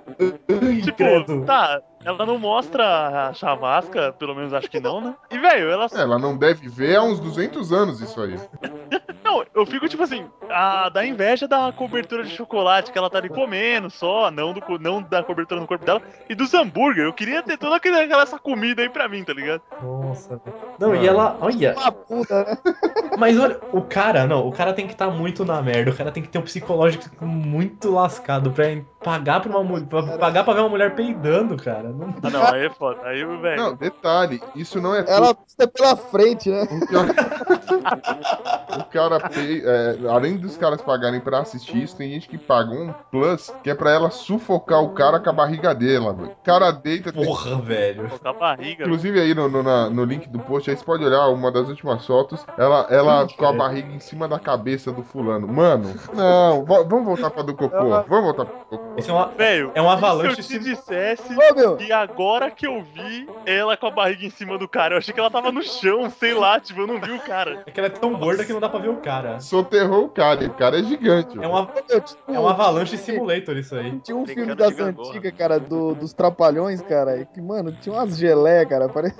[0.84, 5.16] Tipo, tá, ela não mostra a chavasca, pelo menos acho que não, né?
[5.32, 5.88] E, velho, ela.
[5.92, 8.40] Ela não deve ver há uns 200 anos isso aí.
[9.26, 13.18] Não, eu fico tipo assim, a, da inveja da cobertura de chocolate que ela tá
[13.18, 16.00] ali comendo só, não, do, não da cobertura no corpo dela,
[16.30, 17.06] e dos hambúrguer.
[17.06, 19.64] Eu queria ter toda aquela, aquela essa comida aí pra mim, tá ligado?
[19.82, 20.58] Nossa, velho.
[20.80, 21.36] Não, e ela.
[21.42, 21.74] Olha.
[21.76, 22.58] Uma puta, né?
[23.18, 25.90] Mas olha, o cara, não, o cara tem que estar muito na merda.
[25.90, 28.70] O cara tem que ter um psicológico muito lascado pra
[29.06, 29.86] pagar pra uma mulher.
[29.86, 31.84] Pra pagar pra ver uma mulher peidando, cara.
[31.90, 33.00] Não- Ah, não, aí é foda.
[33.04, 33.62] Aí, velho.
[33.62, 35.06] Não, detalhe, isso não é.
[35.08, 36.64] Ela pisa pela frente, né?
[36.64, 37.14] O cara,
[38.80, 42.72] o cara pay- é, além dos caras pagarem pra assistir isso, tem gente que paga
[42.72, 46.32] um plus que é pra ela sufocar o cara com a barriga dela, velho.
[46.32, 47.12] O cara deita.
[47.14, 48.08] tem- Porra, velho.
[48.10, 48.84] Colocar a barriga.
[48.84, 51.70] Inclusive aí no, no, na- no link do post, aí você pode olhar uma das
[51.70, 55.48] últimas fotos, ela, ela com a barriga em cima da cabeça do fulano.
[55.48, 57.76] Mano, não, vamos voltar pra do cocô.
[58.08, 58.95] Vamos voltar pra do cocô.
[58.98, 61.78] Isso é uma, Velho, é um avalanche se eu te dissesse Ô, meu.
[61.78, 65.14] que agora que eu vi ela com a barriga em cima do cara, eu achei
[65.14, 67.64] que ela tava no chão, sei lá, tipo, eu não vi o cara.
[67.66, 69.40] É que ela é tão gorda que não dá pra ver o cara.
[69.40, 71.38] Soterrou o cara, e o cara é gigante.
[71.42, 74.00] É, uma, Meu, tipo, é um avalanche simulator isso aí.
[74.00, 78.18] Tinha um Brincando filme das antigas, cara, do, dos Trapalhões, cara, que, mano, tinha umas
[78.18, 79.16] gelé, cara, parece...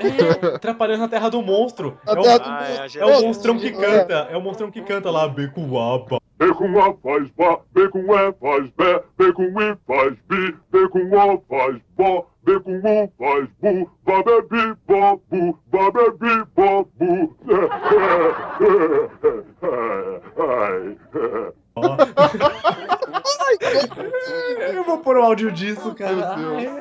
[0.62, 1.98] Trapalhões na Terra do Monstro.
[2.06, 3.18] Na É o, Ah, é é geleia.
[3.18, 3.72] o monstrão que É.
[3.72, 4.28] canta.
[4.32, 6.18] É o monstrão que canta lá, Becuaba.
[6.38, 10.56] B com A faz Bá, B com E faz Bé, B com I faz Bi,
[10.72, 12.82] B com O faz Bó, B com U
[13.18, 17.36] faz Bu, Bá, Bé, Bi, Bó, Bu, Bá, Bé, Bi, Bó, Bu.
[24.74, 26.36] Eu vou pôr um áudio disso, cara.
[26.38, 26.74] Meu Deus.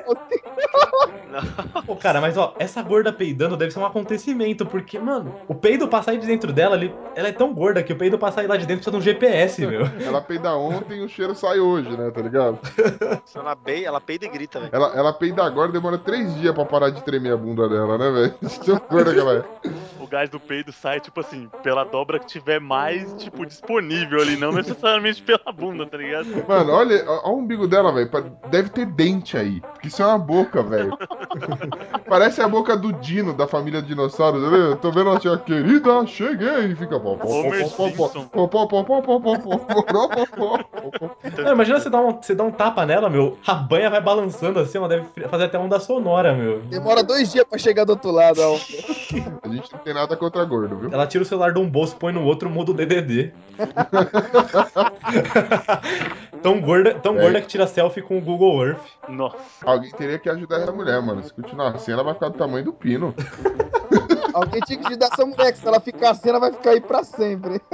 [1.35, 5.55] Ai, Pô, cara, mas ó, essa gorda peidando deve ser um acontecimento, porque, mano, o
[5.55, 8.31] peido pra sair de dentro dela, ele, ela é tão gorda que o peido pra
[8.31, 9.83] sair lá de dentro precisa de um GPS, meu.
[10.01, 12.11] Ela peida ontem e o cheiro sai hoje, né?
[12.13, 12.59] Tá ligado?
[13.25, 14.71] Se Ela, bei- ela peida e grita, velho.
[14.73, 18.11] Ela, ela peida agora demora três dias pra parar de tremer a bunda dela, né,
[18.11, 18.35] velho?
[18.65, 19.45] Tão gorda que ela é.
[20.01, 24.37] O gás do peido sai, tipo assim, pela dobra que tiver mais, tipo, disponível ali,
[24.37, 26.27] não necessariamente necessariamente pela bunda, tá ligado?
[26.47, 28.11] Mano, olha, olha o umbigo dela, velho.
[28.51, 29.61] Deve ter dente aí.
[29.61, 30.97] Porque isso é uma boca, velho.
[32.07, 34.43] Parece a boca do Dino, da família dinossauros.
[34.53, 36.73] Eu tô vendo ela assim, querida, cheguei.
[36.73, 37.01] E fica.
[41.43, 43.39] Não, imagina você dar, um, você dar um tapa nela, meu.
[43.47, 46.61] A banha vai balançando assim, ela deve fazer até onda sonora, meu.
[46.63, 48.55] Demora dois dias pra chegar do outro lado, ó.
[49.43, 50.91] A gente não tem nada contra gordo, viu?
[50.93, 53.33] Ela tira o celular de um bolso, põe no outro, muda o DDD.
[56.43, 57.21] tão gorda, tão É.
[57.23, 58.81] gorda que tira selfie com o Google Earth.
[59.09, 59.37] Nossa.
[59.65, 61.23] Alguém teria que ajudar essa mulher, mano.
[61.23, 63.15] Se continuar assim, ela vai ficar do tamanho do pino.
[64.35, 66.81] Alguém tinha que ajudar essa mulher, que se ela ficar assim, ela vai ficar aí
[66.81, 67.61] pra sempre.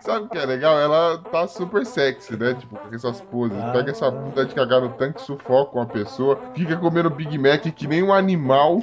[0.00, 0.78] Sabe o que é legal?
[0.78, 2.54] Ela tá super sexy, né?
[2.54, 3.58] Tipo, com essas poses.
[3.58, 3.72] Ah.
[3.72, 7.86] Pega essa bunda de cagar no tanque, sufoca uma pessoa, fica comendo Big Mac que
[7.86, 8.80] nem um animal.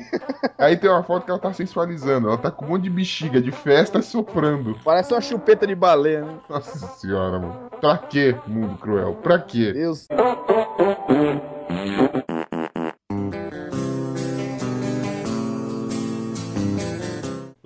[0.57, 2.27] Aí tem uma foto que ela tá sensualizando.
[2.27, 4.77] Ela tá com um monte de bexiga de festa soprando.
[4.83, 6.37] Parece uma chupeta de baleia, né?
[6.49, 7.69] Nossa senhora, mano.
[7.79, 9.15] Pra quê, mundo cruel?
[9.15, 9.71] Pra quê?
[9.71, 10.07] Deus.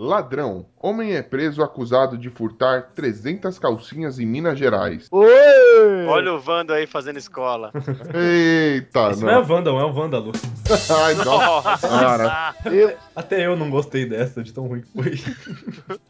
[0.07, 0.65] Ladrão.
[0.79, 5.07] Homem é preso acusado de furtar 300 calcinhas em Minas Gerais.
[5.11, 6.05] Oi!
[6.07, 7.71] Olha o Vando aí fazendo escola.
[8.15, 9.43] Eita, Isso não é não.
[9.43, 10.31] Vandal, é um Vândalo.
[11.03, 12.55] Ai, nossa senhora.
[12.65, 15.19] Eu, Até eu não gostei dessa, de tão ruim que foi.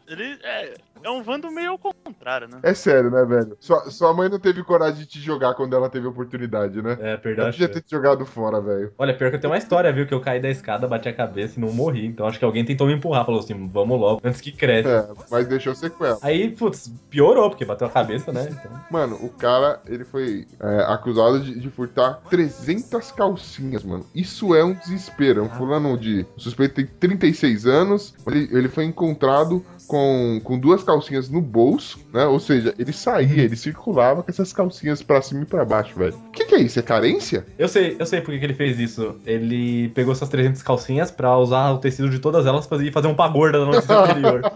[0.06, 2.58] Ele, é, é um Vando meio ao contrário, né?
[2.62, 3.56] É sério, né, velho?
[3.60, 6.96] Sua, sua mãe não teve coragem de te jogar quando ela teve oportunidade, né?
[7.00, 7.44] É, Ela perdão.
[7.50, 8.92] podia ter te jogado fora, velho.
[8.96, 10.06] Olha, pior que eu tenho uma história, viu?
[10.06, 12.06] Que eu caí da escada, bati a cabeça e não morri.
[12.06, 14.88] Então acho que alguém tentou me empurrar, falou assim, vamos logo, antes que cresce.
[14.88, 16.18] É, mas deixou sequela.
[16.22, 18.48] Aí, putz, piorou, porque bateu a cabeça, né?
[18.50, 18.70] Então...
[18.90, 24.06] Mano, o cara, ele foi é, acusado de, de furtar 300 calcinhas, mano.
[24.14, 25.40] Isso é um desespero.
[25.40, 26.24] É um fulano de...
[26.36, 31.98] O suspeito tem 36 anos, ele, ele foi encontrado com, com duas calcinhas no bolso,
[32.12, 32.26] né?
[32.26, 36.14] Ou seja, ele saía, ele circulava com essas calcinhas pra cima e pra baixo, velho.
[36.14, 36.78] O que, que é isso?
[36.78, 37.46] É carência?
[37.58, 39.16] Eu sei, eu sei por que que ele fez isso.
[39.24, 43.08] Ele pegou essas 300 calcinhas pra usar o tecido de todas elas pra ir fazer
[43.08, 44.42] um pagorda na noite superior.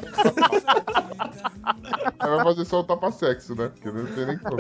[2.19, 3.71] Aí vai fazer só o tapa-sexo, né?
[3.75, 4.57] Porque não tem nem como.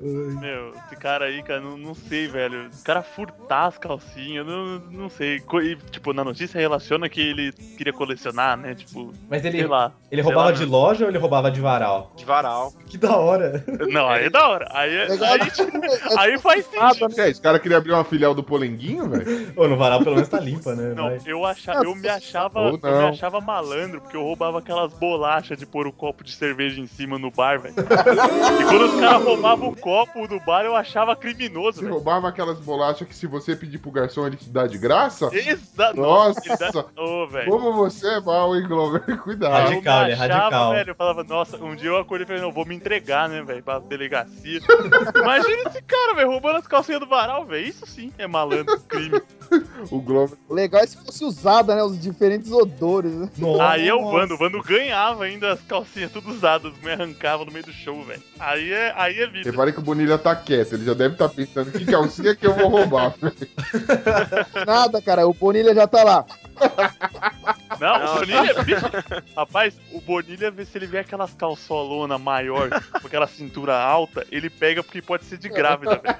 [0.00, 2.68] Meu, esse cara aí, cara, não, não sei, velho.
[2.80, 5.36] O cara furtar as calcinhas, não, não sei.
[5.62, 8.74] E, tipo, na notícia relaciona que ele queria colecionar, né?
[8.74, 9.92] Tipo, Mas ele, sei lá.
[10.10, 10.70] ele Sei roubava lá, de né?
[10.70, 12.12] loja ou ele roubava de varal?
[12.16, 12.72] De varal.
[12.86, 13.64] Que da hora.
[13.88, 14.68] Não, aí é da hora.
[14.72, 15.32] Aí, é- Legal.
[15.34, 17.14] aí, tipo, aí faz sentido.
[17.14, 19.52] Que é, esse cara queria abrir uma filial do Polenguinho, velho?
[19.56, 20.92] Ô, no varal pelo menos tá limpa, né?
[20.94, 21.20] Não, Vai.
[21.26, 25.58] eu, achava, eu me achava, Ou eu me achava malandro, porque eu roubava aquelas bolachas
[25.58, 27.74] de pôr o copo de cerveja em cima no bar, velho.
[28.60, 31.94] e quando os caras roubavam o copo do bar, eu achava criminoso, Você velho.
[31.94, 35.30] roubava aquelas bolachas que se você pedir pro garçom ele te dá de graça?
[35.32, 36.00] Exato.
[36.00, 36.40] Nossa!
[36.58, 36.84] dá-
[37.30, 37.48] velho.
[37.48, 39.02] Como você é mal, hein, Glover?
[39.22, 39.52] Cuidado.
[39.52, 40.72] Radical, eu me ele é achava, radical.
[40.72, 43.42] velho, eu falava, nossa, um dia eu acordei e falei, não, vou me entregar, né,
[43.42, 44.58] velho, pra delegacia.
[45.14, 47.68] Imagina esse cara, velho, roubando as calcinhas do varal, velho.
[47.68, 49.22] Isso sim é malandro, crime.
[49.92, 50.36] O Glover.
[50.50, 51.82] Legal é se fosse usada, né?
[51.84, 53.30] Os diferentes odores, né?
[53.60, 57.52] Aí é o Vando, o Vando ganhava ainda as calcinhas tudo usadas, me arrancava no
[57.52, 58.20] meio do show, velho.
[58.40, 59.48] Aí é, aí é vida.
[59.48, 62.54] Reparei que o Bonilha tá quieto, ele já deve estar pensando que calcinha que eu
[62.54, 63.14] vou roubar.
[64.66, 65.28] Nada, cara.
[65.28, 66.24] O Bonilha já tá lá.
[67.80, 68.86] Não, Não, o Bonilha, bicho,
[69.36, 74.48] rapaz, o Bonilha, vê se ele vê aquelas calçolona maior, com aquela cintura alta, ele
[74.48, 76.16] pega porque pode ser de grávida, velho.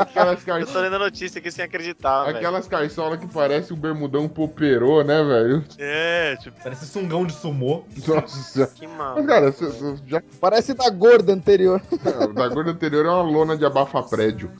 [0.00, 2.36] Aquelas Eu tô lendo a notícia aqui sem acreditar, velho.
[2.36, 5.64] Aquelas calçolas que parece um bermudão poperô, né, velho?
[5.78, 7.84] É, tipo, Parece sungão de sumô.
[8.06, 8.66] Nossa.
[8.68, 9.24] Que Mas, mal.
[9.24, 11.80] cara, você- você já, Parece da gorda anterior.
[11.90, 14.50] o da gorda anterior é uma lona de abafa prédio.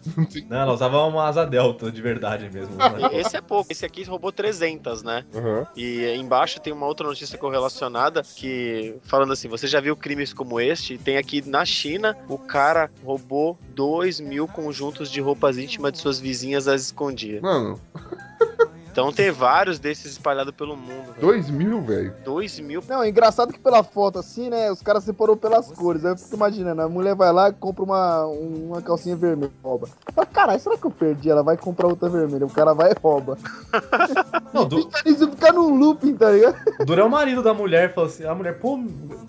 [0.49, 2.75] Não, ela usava uma asa delta de verdade mesmo.
[3.13, 3.71] Esse é pouco.
[3.71, 5.25] Esse aqui roubou 300, né?
[5.35, 5.67] Aham.
[5.77, 10.61] E embaixo tem uma outra notícia correlacionada que, falando assim, você já viu crimes como
[10.61, 10.99] este?
[10.99, 16.19] Tem aqui na China, o cara roubou 2 mil conjuntos de roupas íntimas de suas
[16.19, 17.43] vizinhas às escondidas.
[17.43, 17.81] Mano,
[18.93, 21.15] Então tem vários desses espalhados pelo mundo.
[21.19, 22.15] dois mil, velho.
[22.25, 22.83] 2 mil.
[22.87, 24.71] Não, é engraçado que pela foto assim, né?
[24.71, 26.05] Os caras separou pelas cores.
[26.05, 29.89] Aí eu fico imaginando, a mulher vai lá e compra uma, uma calcinha vermelha, rouba.
[30.15, 31.31] Fala, Caralho, será que eu perdi?
[31.31, 32.45] Ela vai comprar outra vermelha.
[32.45, 33.39] O cara vai e rouba.
[34.53, 36.57] Não, du Isso fica num looping, tá ligado?
[36.85, 38.79] Duro é o marido da mulher, falou assim, a mulher, pô,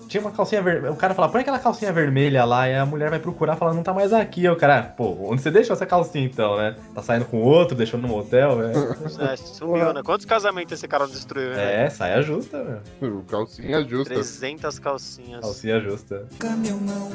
[0.09, 0.91] tinha uma calcinha vermelha.
[0.91, 3.83] O cara fala, põe aquela calcinha vermelha lá, e a mulher vai procurar, fala, não
[3.83, 4.45] tá mais aqui.
[4.45, 6.75] Aí O cara, pô, onde você deixou essa calcinha então, né?
[6.93, 8.73] Tá saindo com outro, deixou no motel, né?
[9.53, 10.01] Sumiu, né?
[10.03, 11.85] Quantos casamentos esse cara destruiu, né?
[11.85, 13.23] É, saia justa, meu.
[13.23, 14.13] Calcinha justa.
[14.15, 15.41] 300 calcinhas.
[15.41, 16.27] Calcinha justa.
[16.57, 17.11] Meu não.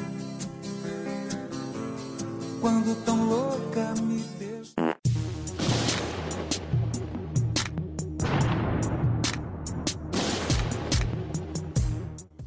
[2.61, 4.73] Quando tão louca me deixa.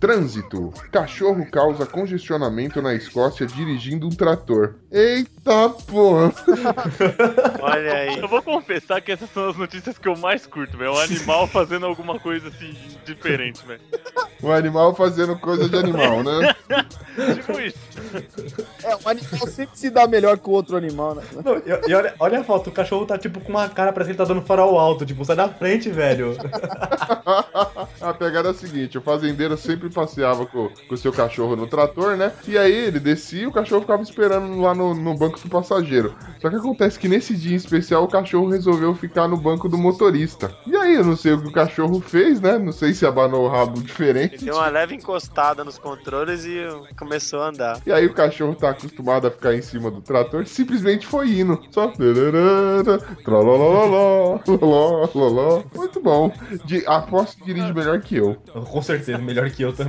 [0.03, 0.75] Trânsito.
[0.91, 4.75] Cachorro causa congestionamento na Escócia dirigindo um trator.
[4.91, 6.33] Eita porra.
[7.63, 8.19] Olha aí.
[8.19, 10.93] eu vou confessar que essas são as notícias que eu mais curto, velho.
[10.93, 12.75] O animal fazendo alguma coisa assim,
[13.05, 13.81] diferente, velho.
[14.43, 16.53] Um animal fazendo coisa de animal, né?
[17.37, 17.79] Tipo isso.
[18.83, 21.23] É, o animal sempre se dá melhor que o outro animal, né?
[21.45, 24.09] Não, e, e olha, olha a foto, o cachorro tá tipo com uma cara, parece
[24.09, 26.37] que ele tá dando farol alto, tipo, sai da frente, velho.
[28.01, 31.67] A pegada é a seguinte: o fazendeiro sempre passeava com com o seu cachorro no
[31.67, 32.33] trator, né?
[32.47, 36.15] E aí ele descia e o cachorro ficava esperando lá no, no banco do passageiro.
[36.41, 39.79] Só que acontece que nesse dia em especial o cachorro resolveu ficar no banco do
[39.79, 40.55] motorista.
[40.67, 42.59] E aí eu não sei o que o cachorro fez, né?
[42.59, 44.35] Não sei se abanou o rabo diferente.
[44.35, 46.67] Ele deu uma leve encostada nos controles e
[46.97, 47.81] começou a andar.
[47.87, 51.61] E aí o cachorro tá acostumado a ficar em cima do trator, simplesmente foi indo.
[51.71, 51.93] Só.
[55.75, 56.33] Muito bom.
[56.65, 58.37] De, aposto que dirige melhor que eu.
[58.71, 59.82] Com certeza, melhor que eu também.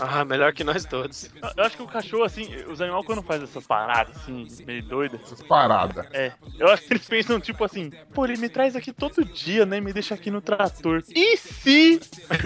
[0.00, 1.30] Ah, melhor que nós todos.
[1.56, 5.20] Eu acho que o cachorro, assim, os animais quando fazem essas paradas, assim, meio doidas.
[5.22, 6.06] Essas paradas.
[6.12, 9.64] É, eu acho que eles pensam, tipo assim, pô, ele me traz aqui todo dia,
[9.64, 9.80] né?
[9.80, 11.02] Me deixa aqui no trator.
[11.14, 12.00] E se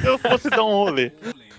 [0.04, 1.12] eu fosse dar um rolê?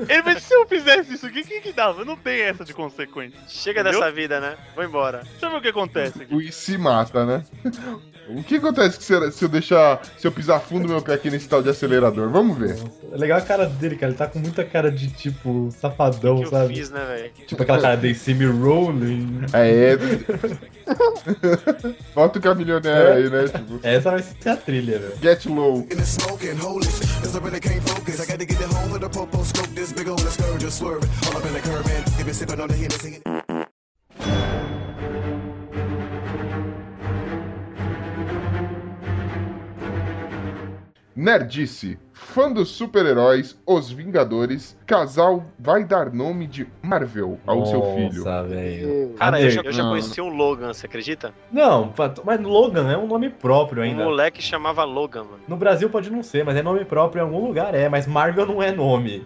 [0.08, 2.06] Ele mas se eu fizesse isso, o que, que que dava?
[2.06, 3.40] Não tem essa de consequência.
[3.48, 4.00] Chega Entendeu?
[4.00, 4.56] dessa vida, né?
[4.76, 5.24] Vou embora.
[5.40, 6.34] Sabe o que acontece aqui?
[6.34, 7.44] O e se mata, né?
[8.30, 10.02] O que acontece se eu- se eu deixar.
[10.18, 12.30] Se eu pisar fundo meu pé aqui nesse tal de acelerador?
[12.30, 12.76] Vamos ver.
[13.12, 14.12] É legal a cara dele, cara.
[14.12, 16.76] Ele tá com muita cara de tipo safadão, que eu sabe?
[16.76, 17.32] fiz, né, velho?
[17.48, 19.42] Tipo aquela cara de see me rolling.
[19.54, 19.98] É.
[22.14, 23.48] Bota o caminhoneiro aí, né?
[23.48, 25.14] Tipo, Essa vai ser a trilha, velho.
[25.22, 25.88] get low.
[41.20, 42.00] Nerdice.
[42.14, 48.24] Fã dos super-heróis, Os Vingadores, casal vai dar nome de Marvel ao seu filho.
[48.24, 49.14] Nossa, velho.
[49.18, 51.34] Cara, eu já, eu já conheci um Logan, você acredita?
[51.52, 51.94] Não,
[52.26, 54.04] mas Logan é um nome próprio Um ainda.
[54.04, 55.40] moleque chamava Logan, mano.
[55.46, 57.90] No Brasil pode não ser, mas é nome próprio em algum lugar, é.
[57.90, 59.26] Mas Marvel não é nome.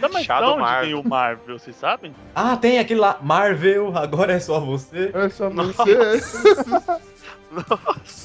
[0.00, 0.84] Não, mas Shadow de onde Marvel.
[0.86, 2.12] tem o Marvel, vocês sabem?
[2.34, 5.10] Ah, tem aquele lá, Marvel, agora é só você.
[5.14, 6.20] É só você.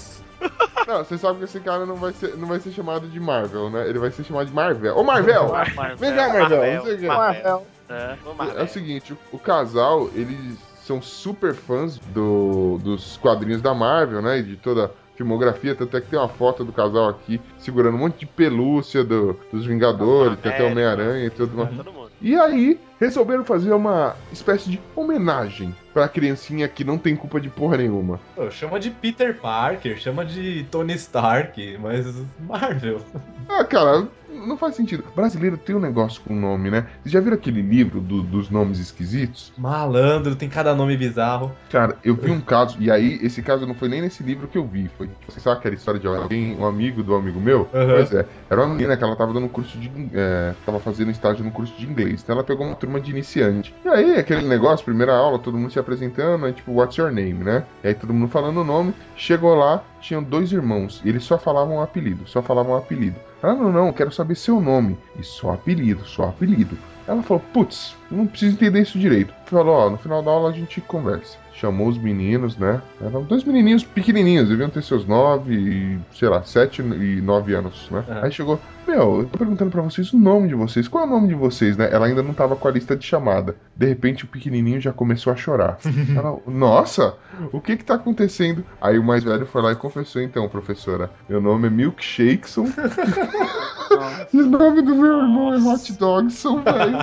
[0.98, 3.70] Não, você sabe que esse cara não vai, ser, não vai ser chamado de Marvel,
[3.70, 3.88] né?
[3.89, 4.98] Ele vai ser chamado de Marvel.
[4.98, 5.50] Ô, Marvel!
[5.50, 5.98] Marvel.
[5.98, 6.74] Vem cá, Marvel.
[6.76, 7.08] não sei o quê.
[7.08, 7.68] Marvel.
[7.89, 8.16] É.
[8.58, 14.39] É o seguinte, o, casal, eles são super fãs do, dos quadrinhos da Marvel, né?
[14.39, 17.96] E de toda a filmografia, tanto é que tem uma foto do casal aqui segurando
[17.96, 20.64] um monte de pelúcia do- dos Vingadores, tem até.
[20.64, 21.76] Homem-Aranha e tudo mais.
[21.76, 22.12] Todo mundo.
[22.22, 27.50] E aí, resolveram fazer uma espécie de homenagem pra criancinha que não tem culpa de
[27.50, 28.20] porra nenhuma.
[28.36, 32.06] Pô, chama de Peter Parker, chama de Tony Stark, mas
[32.39, 33.02] Marvel.
[33.48, 34.08] Ah, cara,
[34.46, 35.04] não faz sentido.
[35.16, 36.88] Brasileiro tem um negócio com nome, né?
[37.02, 39.52] Vocês já viram aquele livro do- dos nomes esquisitos?
[39.58, 41.52] Malandro, tem cada nome bizarro.
[41.70, 44.58] Cara, eu vi um caso, e aí esse caso não foi nem nesse livro que
[44.58, 45.10] eu vi, foi.
[45.28, 47.68] Você sabe aquela história de alguém, um amigo do amigo meu?
[47.74, 47.93] Aham.
[47.96, 49.91] Pois é, era uma menina que ela tava dando um curso de.
[50.14, 52.22] É, tava fazendo estágio no curso de inglês.
[52.24, 53.74] Então ela pegou uma turma de iniciante.
[53.84, 57.43] E aí, aquele negócio, primeira aula, todo mundo se apresentando, aí tipo, what's your name,
[57.43, 57.64] né?
[57.84, 58.93] E aí todo mundo falando o nome.
[59.16, 63.16] Chegou lá, tinham dois irmãos, e eles só falavam apelido, só falavam apelido.
[63.41, 64.97] Ah, não, não, quero saber seu nome.
[65.20, 66.78] E só apelido, só apelido.
[67.08, 69.34] Ela falou, putz, não preciso entender isso direito.
[69.45, 71.38] Falou, ó, no final da aula a gente conversa.
[71.53, 72.82] Chamou os meninos, né?
[72.99, 78.03] Eram dois menininhos pequenininhos, deviam ter seus nove, sei lá, sete e nove anos, né?
[78.10, 78.22] Aham.
[78.24, 80.88] Aí chegou, meu, eu tô perguntando pra vocês o nome de vocês.
[80.88, 81.90] Qual é o nome de vocês, né?
[81.92, 83.56] Ela ainda não tava com a lista de chamada.
[83.76, 85.78] De repente o pequenininho já começou a chorar.
[86.16, 87.16] Ela, nossa,
[87.52, 88.64] o que que tá acontecendo?
[88.80, 92.66] Aí o mais velho foi lá e confessou, então, professora, meu nome é Milkshakeson.
[94.34, 96.98] e o nome do meu irmão é Hot Dogson, velho.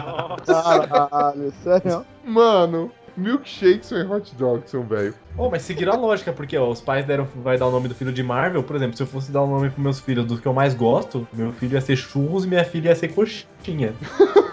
[0.47, 2.07] Caralho, sério.
[2.25, 5.15] Mano, Milkshakeson e Hot Dogson, velho.
[5.37, 7.95] Oh, mas seguiram a lógica, porque ó, os pais deram, vai dar o nome do
[7.95, 10.41] filho de Marvel, por exemplo, se eu fosse dar o nome pros meus filhos dos
[10.41, 13.95] que eu mais gosto, meu filho ia ser churros e minha filha ia ser coxinha.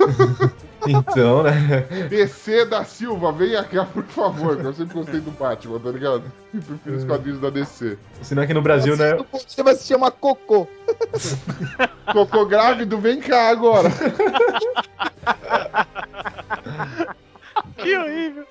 [0.87, 1.81] então, né?
[2.09, 4.57] DC da Silva, vem cá, por favor.
[4.57, 6.23] que Eu sempre gostei do Batman, tá ligado?
[6.53, 7.97] Eu prefiro os quadrinhos da DC.
[8.21, 9.17] Senão aqui no Brasil, né?
[9.31, 10.67] Você vai se chamar Cocô.
[12.11, 13.89] Cocô grávido, vem cá agora.
[17.81, 18.45] Que horrível.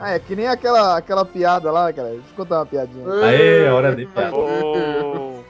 [0.00, 2.08] Ah, é que nem aquela, aquela piada lá, cara.
[2.08, 3.06] Deixa eu contar uma piadinha.
[3.24, 4.34] Aê, hora de piada.
[4.34, 5.42] Oh.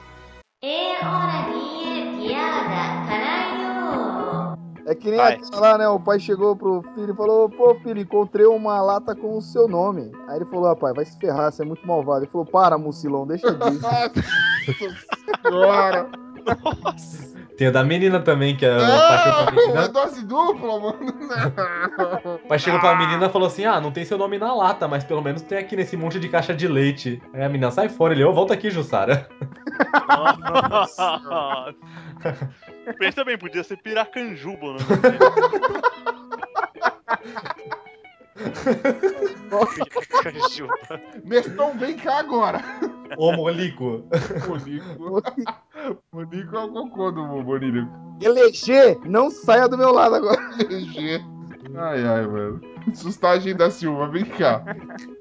[4.86, 5.34] É que nem Vai.
[5.34, 5.88] aquela lá, né?
[5.88, 9.66] O pai chegou pro filho e falou: Pô, filho, encontrei uma lata com o seu
[9.66, 10.12] nome.
[10.28, 12.24] Aí ele falou: Rapaz, vai se ferrar, você é muito malvado.
[12.24, 13.86] Ele falou: Para, Mucilão, deixa disso.
[15.44, 16.08] Agora.
[17.56, 19.88] Tem a da menina também, que a, o pai chegou pra Não, é menina.
[19.88, 20.98] dose dupla, mano.
[22.44, 24.86] O pai chegou pra menina e falou assim: Ah, não tem seu nome na lata,
[24.86, 27.20] mas pelo menos tem aqui nesse monte de caixa de leite.
[27.32, 29.26] Aí a menina sai fora, ele, ô, volta aqui, Jussara.
[30.50, 31.74] Nossa.
[32.98, 34.78] Pensa bem, podia ser Piracanjuba, né?
[41.24, 42.62] Neston, vem cá agora.
[43.16, 44.04] Ô, Molico.
[44.48, 45.22] Monico.
[46.12, 47.88] Monico é o cocô do Bonilho.
[48.20, 50.40] Eleger, não saia do meu lado agora.
[50.58, 51.20] GG.
[51.74, 52.60] Ai, ai, mano.
[52.94, 54.62] Sustagem da Silva, vem cá.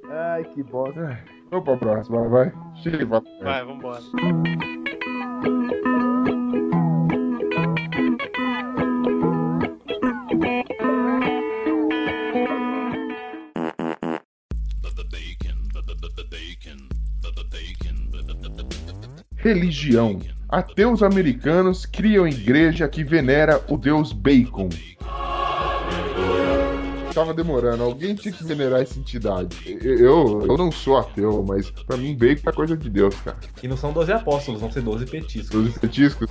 [0.09, 1.19] Ai, que bosta.
[1.51, 2.51] Vamos pra próxima, vai.
[2.75, 3.27] Chega papo.
[3.41, 4.01] Vai, vambora.
[19.45, 20.19] Religião.
[20.49, 24.69] Ateus americanos criam igreja que venera o deus Bacon.
[27.13, 27.83] tava demorando.
[27.83, 29.77] Alguém tinha que venerar essa entidade.
[29.83, 33.37] Eu, eu não sou ateu, mas pra mim bacon é coisa de Deus, cara.
[33.61, 35.67] E não são 12 apóstolos, vão ser 12 petiscos.
[35.67, 36.27] Os petiscos.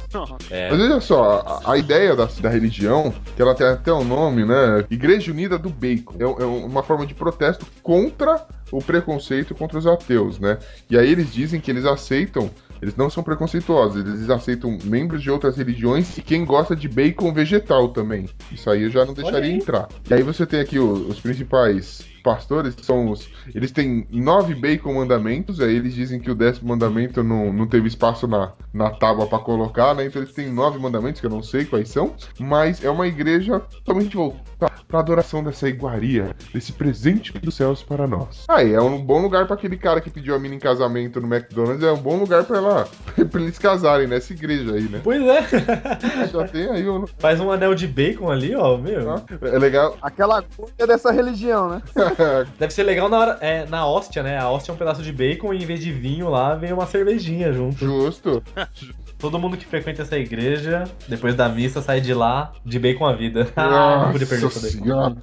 [0.51, 0.71] É.
[0.73, 4.45] Mas olha só, a, a ideia da, da religião, que ela tem até o nome,
[4.45, 4.85] né?
[4.91, 6.15] Igreja Unida do Bacon.
[6.19, 10.59] É, é uma forma de protesto contra o preconceito contra os ateus, né?
[10.91, 12.51] E aí eles dizem que eles aceitam.
[12.83, 17.33] Eles não são preconceituosos, eles aceitam membros de outras religiões e quem gosta de bacon
[17.33, 18.29] vegetal também.
[18.53, 19.89] Isso aí eu já não deixaria entrar.
[20.11, 23.29] E aí você tem aqui o- os principais pastores, que são os.
[23.55, 27.87] Eles têm nove bacon mandamentos, aí eles dizem que o décimo mandamento não, não teve
[27.87, 30.07] espaço na, na tábua pra colocar, né?
[30.07, 33.61] Então eles têm nove mandamentos, que eu não sei quais são, mas é uma igreja
[33.61, 38.45] totalmente voltada pra adoração dessa iguaria, desse presente dos céus para nós.
[38.49, 41.33] Aí é um bom lugar pra aquele cara que pediu a mina em casamento no
[41.33, 42.89] McDonald's, é um bom lugar pra ela
[43.31, 45.01] pra eles casarem nessa igreja aí, né?
[45.05, 45.45] Pois é.
[46.33, 47.07] Já tem aí um.
[47.19, 49.23] Faz um anel de bacon ali, ó, meu.
[49.43, 49.99] É legal.
[50.01, 51.83] Aquela coisa dessa religião, né?
[52.59, 54.39] Deve ser legal na, hora, é, na hóstia, né?
[54.39, 56.87] A hóstia é um pedaço de bacon e em vez de vinho lá vem uma
[56.87, 57.79] cervejinha junto.
[57.79, 58.43] Justo.
[59.19, 63.15] Todo mundo que frequenta essa igreja, depois da missa, sai de lá de bacon a
[63.15, 63.49] vida.
[63.57, 64.71] Ah, podia perder daí.
[64.71, 65.17] senhora.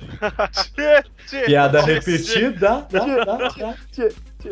[1.45, 2.87] Piada repetida.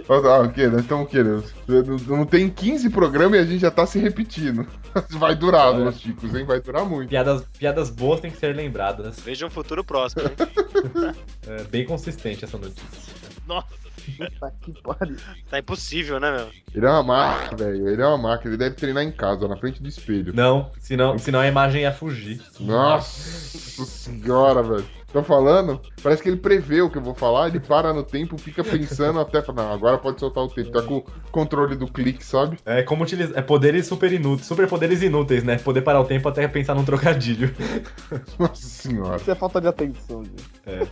[0.07, 0.67] Ah, o quê?
[0.67, 1.23] Nós estamos o quê?
[1.23, 4.67] Não, não tem 15 programas e a gente já tá se repetindo.
[5.11, 6.45] Vai durar, meus chicos, hein?
[6.45, 7.09] Vai durar muito.
[7.09, 9.19] Piadas, piadas boas têm que ser lembradas.
[9.19, 11.13] Veja um futuro próximo, hein?
[11.47, 13.28] É bem consistente essa notícia.
[13.49, 13.67] Nossa.
[14.15, 15.17] Puta que pariu.
[15.49, 16.49] Tá impossível, né, meu?
[16.73, 17.89] Ele é uma máquina, velho.
[17.89, 18.51] Ele é uma máquina.
[18.51, 20.33] Ele deve treinar em casa, na frente do espelho.
[20.33, 22.39] Não, senão, senão a imagem ia fugir.
[22.59, 24.98] Nossa senhora, velho.
[25.11, 25.81] Tô falando?
[26.03, 29.19] Parece que ele prevê o que eu vou falar, ele para no tempo, fica pensando
[29.19, 30.71] até falar, não, agora pode soltar o tempo.
[30.71, 32.57] Tá com o controle do clique, sabe?
[32.65, 33.37] É como utilizar.
[33.37, 35.57] É poderes super inúteis, super poderes inúteis, né?
[35.57, 37.53] Poder parar o tempo até pensar num trocadilho.
[38.37, 39.17] Nossa senhora.
[39.17, 40.45] Isso é falta de atenção, gente.
[40.65, 40.87] É.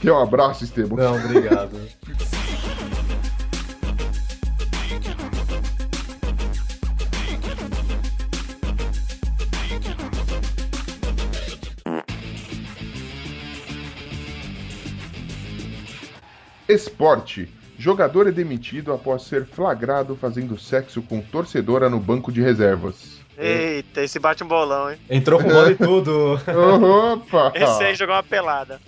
[0.00, 0.96] Quer um abraço, Esteban?
[0.96, 1.76] Não, obrigado.
[16.68, 17.48] Esporte.
[17.76, 23.20] Jogador é demitido após ser flagrado fazendo sexo com torcedora no banco de reservas.
[23.36, 24.98] Eita, esse bate um bolão, hein?
[25.10, 26.38] Entrou com bola e tudo.
[27.12, 27.52] Opa!
[27.54, 28.80] Esse aí jogou uma pelada.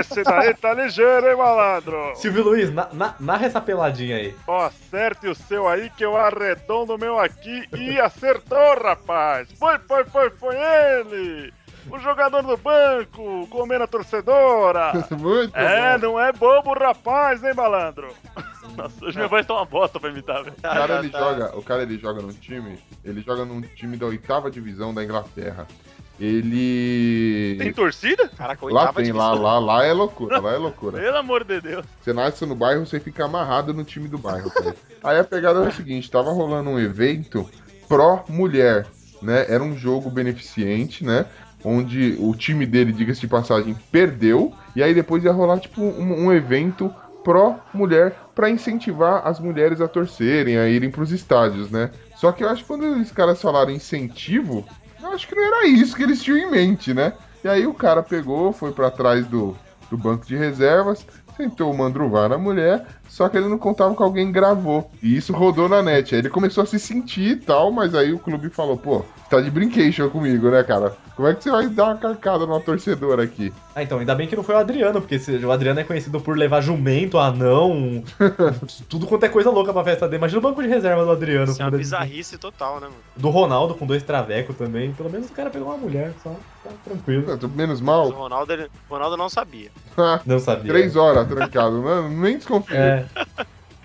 [0.00, 2.12] Esse daí tá ligeiro, hein, malandro?
[2.16, 4.34] Silvio Luiz, na, na- narra essa peladinha aí.
[4.46, 9.48] Ó, acerte o seu aí que eu arredondo o meu aqui e acertou, rapaz.
[9.58, 11.52] Foi, foi, foi, foi ele.
[11.90, 14.92] O jogador do banco, comendo a torcedora.
[15.18, 16.06] Muito É, bom.
[16.08, 18.08] não é bobo o rapaz, hein, malandro?
[18.76, 20.56] Nossa, hoje minha voz tá uma bosta pra imitar, velho.
[20.58, 24.06] O cara, ele joga, o cara ele joga num time, ele joga num time da
[24.06, 25.66] oitava divisão da Inglaterra.
[26.20, 27.56] Ele.
[27.58, 28.28] Tem torcida?
[28.28, 31.00] Caraca, Lá tem, lá, lá, lá é loucura, lá é loucura.
[31.00, 31.84] Pelo amor de Deus.
[32.00, 34.50] Você nasce no bairro, você fica amarrado no time do bairro.
[34.50, 34.74] cara.
[35.02, 37.48] Aí a pegada era o seguinte: tava rolando um evento
[37.88, 38.86] pró-mulher,
[39.20, 39.46] né?
[39.48, 41.26] Era um jogo beneficente, né?
[41.64, 44.52] Onde o time dele, diga-se de passagem, perdeu.
[44.74, 46.92] E aí depois ia rolar, tipo, um, um evento
[47.22, 51.90] pró-mulher pra incentivar as mulheres a torcerem, a irem pros estádios, né?
[52.16, 54.64] Só que eu acho que quando os caras falaram incentivo,
[55.00, 57.12] eu acho que não era isso que eles tinham em mente, né?
[57.44, 59.56] E aí o cara pegou, foi pra trás do,
[59.90, 61.04] do banco de reservas,
[61.36, 64.90] sentou o mandruvá na mulher, só que ele não contava que alguém gravou.
[65.02, 66.14] E isso rodou na net.
[66.14, 69.40] Aí ele começou a se sentir e tal, mas aí o clube falou, pô, tá
[69.40, 70.96] de brincation comigo, né, cara?
[71.22, 73.52] Como é que você vai dar uma carcada numa torcedora aqui?
[73.76, 75.16] Ah, então, ainda bem que não foi o Adriano, porque
[75.46, 78.02] o Adriano é conhecido por levar jumento, anão,
[78.90, 80.18] tudo quanto é coisa louca pra festa dele.
[80.18, 81.52] Imagina o banco de reserva do Adriano.
[81.52, 83.04] Isso é uma bizarrice total, né, mano?
[83.16, 84.92] Do Ronaldo com dois travecos também.
[84.94, 87.24] Pelo menos o cara pegou uma mulher, só tá tranquilo.
[87.54, 88.10] Menos Mas o mal.
[88.10, 89.70] Ronaldo, ele- o Ronaldo não sabia.
[90.26, 90.72] Não sabia.
[90.72, 92.08] Três horas trancado, né?
[92.08, 92.74] nem desconfio.
[92.74, 93.06] É.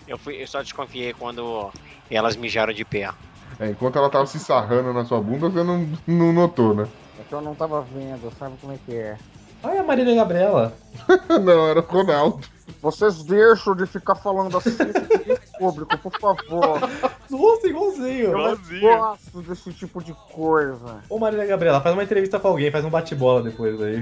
[0.08, 1.70] Eu, fui, eu só desconfiei quando
[2.10, 3.12] elas mijaram de pé.
[3.60, 6.88] É, enquanto ela tava se sarrando na sua bunda, você não, não notou, né?
[7.28, 9.18] Que eu não tava vendo, sabe como é que é?
[9.64, 10.74] Olha a Marília Gabriela.
[11.44, 12.40] não, era o Ronaldo.
[12.82, 14.70] Vocês deixam de ficar falando assim
[15.28, 16.80] em público, por favor.
[17.30, 18.26] Nossa, igualzinho.
[18.26, 18.82] Eu não Igualzinho.
[18.82, 21.00] gosto desse tipo de coisa.
[21.10, 23.98] Ô Marília Gabriela, faz uma entrevista com alguém, faz um bate-bola depois aí.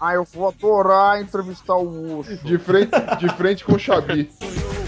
[0.00, 2.36] Ah, eu vou adorar entrevistar o urso.
[2.44, 4.30] de frente, de frente com o Xabi.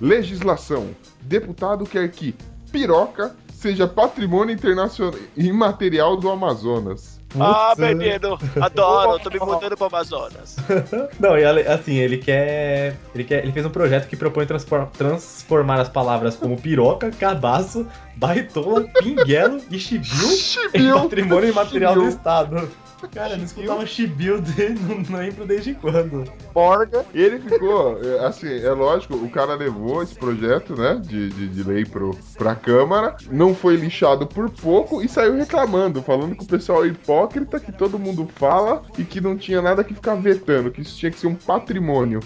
[0.00, 0.90] Legislação.
[1.22, 2.34] Deputado quer que
[2.72, 7.20] piroca seja patrimônio internacional imaterial do Amazonas.
[7.38, 10.56] Ah, menino, adoro, tô me mudando pro Amazonas.
[11.20, 13.44] Não, e assim, ele quer, ele quer.
[13.44, 17.86] Ele fez um projeto que propõe transformar as palavras como piroca, cabaço,
[18.16, 20.28] baitola, pinguelo e chibiu
[20.74, 22.68] em patrimônio imaterial do Estado.
[23.08, 26.24] Cara, não escutava chibiu de, não lembro desde quando.
[26.52, 27.04] Porga.
[27.14, 31.62] Ele ficou, é, assim, é lógico, o cara levou esse projeto, né, de, de, de
[31.62, 36.46] lei pro, pra Câmara, não foi lixado por pouco e saiu reclamando, falando que o
[36.46, 40.70] pessoal é hipócrita, que todo mundo fala e que não tinha nada que ficar vetando,
[40.70, 42.20] que isso tinha que ser um patrimônio.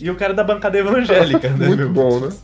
[0.00, 1.68] E o cara da bancada evangélica, né?
[1.68, 2.28] Muito bom, né?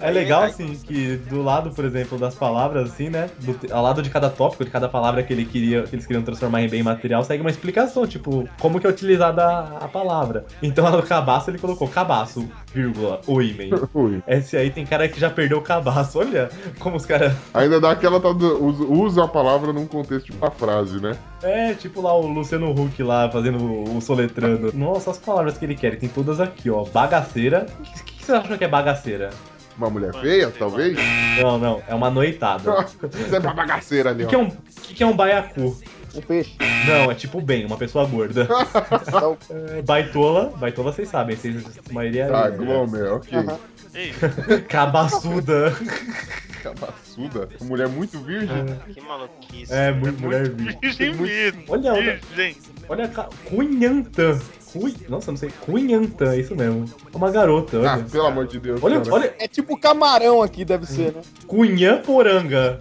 [0.00, 3.28] É legal, assim, que do lado, por exemplo, das palavras, assim, né?
[3.40, 6.17] Do, ao lado de cada tópico, de cada palavra que ele queria, que eles queriam
[6.22, 10.46] transformar em bem material, segue uma explicação, tipo, como que é utilizada a, a palavra.
[10.62, 13.70] Então, lá no cabaço, ele colocou cabaço, vírgula, o imen.
[14.26, 16.18] Esse aí tem cara que já perdeu o cabaço.
[16.20, 16.48] Olha
[16.78, 17.32] como os caras.
[17.54, 21.16] Ainda dá aquela usa, a palavra num contexto de uma frase, né?
[21.42, 24.72] É, tipo lá o Luciano Huck lá fazendo o, o soletrando.
[24.74, 26.84] Nossa, as palavras que ele quer, ele tem todas aqui, ó.
[26.84, 27.66] Bagaceira.
[27.78, 29.30] O que, que, que você acha que é bagaceira?
[29.78, 30.98] Uma mulher feia, talvez?
[31.40, 32.84] Não, não, é uma noitada.
[33.14, 34.42] Isso é pra bagaceira ali, O que, é ó.
[34.42, 35.78] um, o que, que é um baiacu?
[36.14, 36.56] Um peixe.
[36.86, 38.48] Não, é tipo bem, uma pessoa gorda.
[39.76, 42.34] É, baitola, baitola vocês sabem, vocês, a maioria é.
[42.34, 43.38] Ah, Glomer, ok.
[43.94, 44.12] Ei,
[44.68, 45.74] Cabaçuda.
[46.62, 47.48] Cabaçuda.
[47.62, 48.66] Mulher muito virgem.
[48.92, 49.72] Que maluquice.
[49.72, 50.78] É, muito mulher virgem.
[50.80, 51.64] virgem mesmo.
[51.68, 52.56] Olha, olha, Virgem.
[52.88, 54.38] olha a ca- Cunhantã.
[54.72, 54.94] Cui...
[55.08, 55.50] Nossa, não sei.
[55.64, 56.84] Cunhantã, isso mesmo.
[57.12, 57.94] É uma garota, olha.
[57.94, 58.80] Ah, pelo amor de Deus.
[58.82, 59.14] Olha, cara.
[59.14, 59.34] olha.
[59.38, 61.22] É tipo camarão aqui, deve ser, né?
[61.46, 62.76] Cunhã poranga.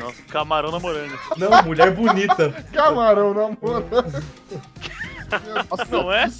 [0.00, 1.18] Nossa, camarão na moranga.
[1.36, 2.50] Não, mulher bonita.
[2.72, 3.84] Camarão na mão.
[5.90, 6.30] Não é?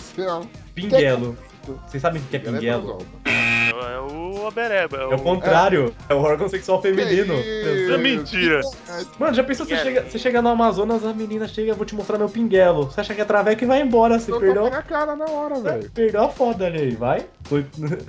[0.74, 1.36] Pinguelo.
[1.86, 2.98] Vocês sabem o que é pinguelo?
[3.24, 3.39] É
[4.00, 4.96] o abereba.
[4.98, 5.94] É É o contrário.
[6.08, 7.34] É o órgão sexual feminino.
[7.34, 8.60] Isso é mentira.
[9.18, 12.18] Mano, já pensou você chega, você chega no Amazonas, a menina chega, vou te mostrar
[12.18, 12.84] meu pinguelo.
[12.86, 14.18] Você acha que é traveco e vai embora.
[14.18, 15.90] Você Tô perdeu, na cara na hora, velho.
[15.90, 17.24] perdeu a foda ali vai.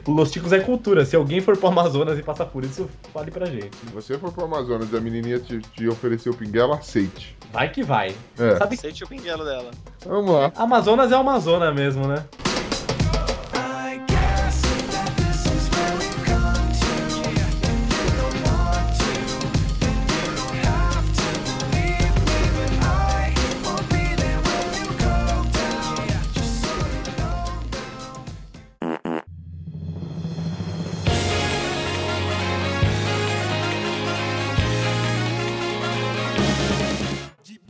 [0.07, 1.05] Los Ticos é cultura.
[1.05, 3.75] Se alguém for pro Amazonas e passar por isso, fale pra gente.
[3.75, 7.35] Se você for pro Amazonas e a menininha te, te oferecer o pinguelo, aceite.
[7.51, 8.15] Vai que vai.
[8.39, 8.57] É.
[8.57, 9.71] Sabe que Sente o pinguelo dela.
[10.05, 10.51] Vamos lá.
[10.55, 12.23] Amazonas é o Amazonas mesmo, né?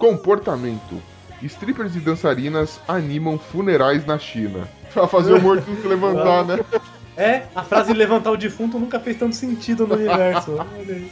[0.01, 0.99] Comportamento.
[1.43, 4.67] Strippers e dançarinas animam funerais na China.
[4.93, 6.59] Pra fazer o morto se levantar, né?
[7.15, 10.53] É, a frase levantar o defunto nunca fez tanto sentido no universo.
[10.55, 11.07] Olha aí.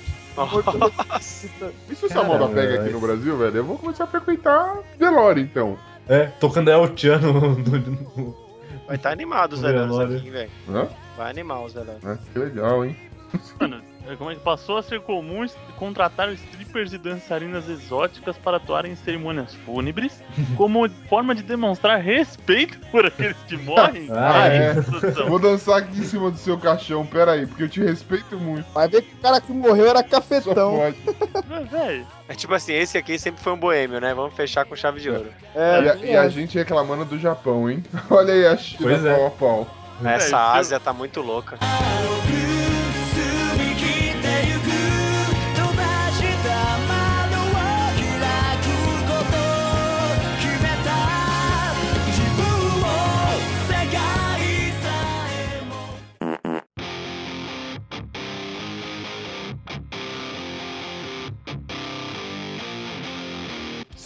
[1.89, 3.57] E se essa moda pega aqui no Brasil, velho?
[3.57, 5.77] Eu vou começar a frequentar Velório, então.
[6.07, 8.35] É, tocando El Chan no, no-
[8.87, 10.17] Vai estar animado os velório.
[10.17, 10.49] aqui, velho.
[10.67, 10.87] Hã?
[11.15, 12.03] Vai animar os velhones.
[12.03, 12.95] É, que legal, hein?
[13.59, 13.81] Mano,
[14.17, 15.45] como é que passou a ser comum
[15.77, 20.21] contratar strippers e dançarinas exóticas para atuarem em cerimônias fúnebres
[20.57, 24.07] como forma de demonstrar respeito por aqueles que morrem?
[24.21, 24.73] Ah, é.
[25.27, 28.65] Vou dançar aqui em cima do seu caixão, pera aí, porque eu te respeito muito.
[28.73, 30.77] Vai ver que o cara que morreu era cafetão.
[31.49, 34.13] Mas, É tipo assim, esse aqui sempre foi um boêmio, né?
[34.13, 35.29] Vamos fechar com chave de ouro.
[35.55, 37.83] É, E a, e a gente reclamando do Japão, hein?
[38.09, 39.15] Olha aí a China Pois é.
[39.15, 39.67] pau a pau.
[40.03, 41.57] Essa Ásia tá muito louca.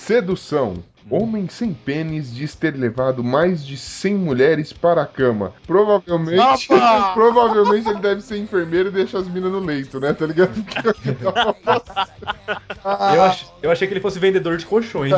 [0.07, 0.83] Sedução.
[1.09, 5.53] Homem sem pênis diz ter levado mais de 100 mulheres para a cama.
[5.67, 6.67] Provavelmente,
[7.13, 10.13] provavelmente ele deve ser enfermeiro e deixa as minas no leito, né?
[10.13, 10.51] Tá ligado?
[13.13, 15.13] Eu, ach- eu achei que ele fosse vendedor de colchões.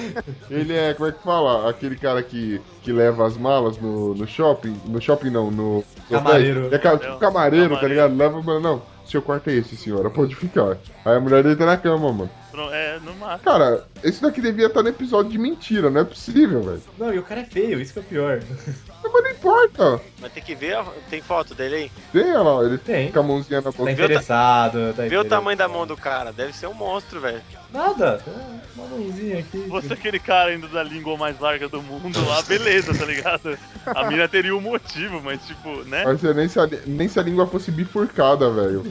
[0.50, 1.68] Ele é, como é que fala?
[1.68, 4.74] Aquele cara que, que leva as malas no, no shopping.
[4.86, 5.84] No shopping não, no.
[6.10, 6.66] Camareiro.
[6.66, 6.78] hotel.
[6.78, 7.88] É ca- tipo camareiro, tá Camareiro.
[8.08, 8.16] ligado?
[8.16, 8.82] Leva, mano, não.
[9.06, 10.78] Seu quarto é esse, senhora, pode ficar.
[11.04, 12.30] Aí a mulher deita na cama, mano.
[12.64, 13.44] É, no máximo.
[13.44, 16.82] Cara, esse daqui devia estar no episódio de mentira, não é possível, velho.
[16.98, 18.40] Não, e o cara é feio, isso que é o pior.
[19.02, 20.00] Mas não importa.
[20.20, 21.90] Mas tem que ver, a- tem foto dele aí.
[22.12, 23.12] Tem, olha lá, ele Tem.
[23.12, 23.90] com a mãozinha na Tá boca.
[23.92, 27.40] interessado, tá Vê o tamanho da mão do cara, deve ser um monstro, velho.
[27.72, 28.20] Nada.
[28.26, 29.58] É, Uma mãozinha aqui.
[29.68, 33.58] Você aquele cara ainda da língua mais larga do mundo lá, beleza, tá ligado?
[33.86, 36.04] A mina teria um motivo, mas tipo, né?
[36.04, 38.84] Mas é nem se, a, nem se a língua fosse bifurcada, velho.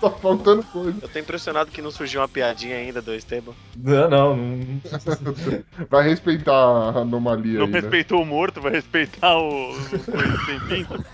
[0.00, 0.98] Tá faltando coisa.
[1.02, 3.52] eu tô impressionado que não surgiu uma piadinha ainda do Esteban?
[3.76, 4.36] Não, não.
[4.36, 4.80] não...
[5.90, 7.80] Vai respeitar a anomalia Não aí, né?
[7.80, 9.70] respeitou o morto, vai respeitar o.
[9.72, 9.76] o
[10.12, 11.04] coisa sem pinto.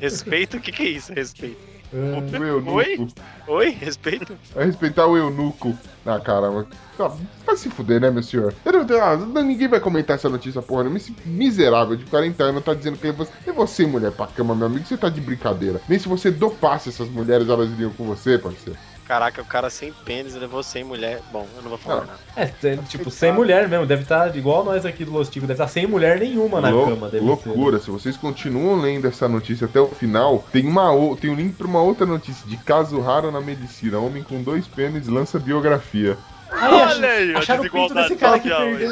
[0.00, 0.56] Respeito?
[0.56, 1.12] O que, que é isso?
[1.12, 1.58] Respeito.
[1.90, 2.72] O eunuco.
[2.72, 3.08] Oi?
[3.48, 3.70] Oi?
[3.70, 4.36] Respeito?
[4.54, 5.76] Vai respeitar o eunuco.
[6.04, 6.66] Ah, caramba.
[6.98, 7.12] Ah,
[7.46, 8.52] vai se fuder, né, meu senhor?
[8.64, 10.84] Eu não- ah, não- ninguém vai comentar essa notícia, porra.
[10.84, 10.96] não.
[10.96, 14.54] Esse miserável de 40 anos tá dizendo que é você, é você, mulher, pra cama,
[14.54, 14.84] meu amigo.
[14.86, 15.80] Você tá de brincadeira.
[15.88, 18.78] Nem se você dopasse essas mulheres, elas iriam com você, parceiro.
[19.08, 21.22] Caraca, o cara sem pênis levou sem mulher.
[21.32, 22.06] Bom, eu não vou falar Ah.
[22.36, 22.52] nada.
[22.62, 23.86] É, tipo, sem mulher mesmo.
[23.86, 25.48] Deve estar igual nós aqui do Los Ticos.
[25.48, 27.08] Deve estar sem mulher nenhuma na Lou- cama.
[27.08, 31.34] Deve loucura, se vocês continuam lendo essa notícia até o final, tem, uma, tem um
[31.34, 33.98] link pra uma outra notícia de caso raro na medicina.
[33.98, 36.14] Homem com dois pênis lança biografia.
[36.14, 36.38] Ser.
[36.50, 38.90] Aí, Olha aí, acharam o pinto desse cara que perdeu.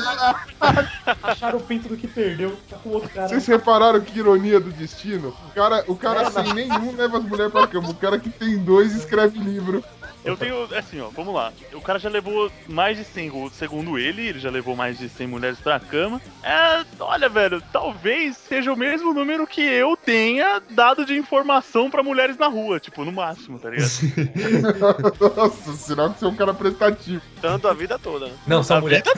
[1.22, 2.54] acharam o pinto do que perdeu.
[2.68, 3.28] Tá com o outro cara.
[3.28, 5.28] Vocês repararam que ironia do destino?
[5.50, 7.88] O cara, o cara sem nenhum leva as mulheres pra cama.
[7.88, 9.82] O cara que tem dois escreve livro.
[10.26, 11.52] Eu tenho, assim, ó, vamos lá.
[11.72, 15.08] O cara já levou mais de 100, go- segundo ele, ele já levou mais de
[15.08, 16.20] 100 mulheres pra cama.
[16.42, 22.02] É, olha, velho, talvez seja o mesmo número que eu tenha dado de informação pra
[22.02, 23.88] mulheres na rua, tipo, no máximo, tá ligado?
[25.36, 27.22] Nossa, sinal que você é um cara prestativo.
[27.40, 28.32] Tanto a vida toda, né?
[28.46, 29.04] Não, são mulheres.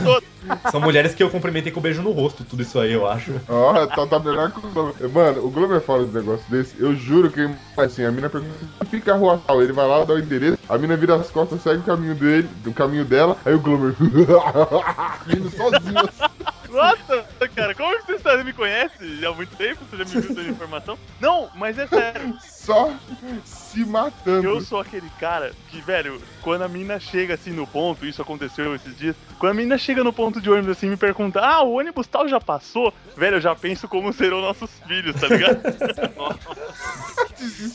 [0.71, 3.33] São mulheres que eu cumprimentei com beijo no rosto, tudo isso aí, eu acho.
[3.49, 5.09] Ó, tá, tá melhor que o Glover.
[5.11, 6.75] Mano, o Glover fala um negócio desse.
[6.81, 8.55] Eu juro que assim, a mina pergunta,
[8.89, 9.61] fica a rua tal.
[9.61, 12.49] Ele vai lá, dá o endereço, a mina vira as costas, segue o caminho dele,
[12.63, 13.95] do caminho dela, aí o Glover
[15.27, 16.49] rindo sozinho assim.
[16.71, 19.83] Nossa, cara, como que você me conhece há muito tempo?
[19.91, 20.99] Você já me viu dando informação?
[21.19, 22.37] Não, mas é sério.
[22.43, 22.93] Só
[23.73, 24.47] se matando.
[24.47, 28.75] Eu sou aquele cara que, velho, quando a mina chega assim no ponto, isso aconteceu
[28.75, 31.63] esses dias, quando a mina chega no ponto de ônibus assim e me pergunta, ah,
[31.63, 35.61] o ônibus tal já passou, velho, eu já penso como serão nossos filhos, tá ligado?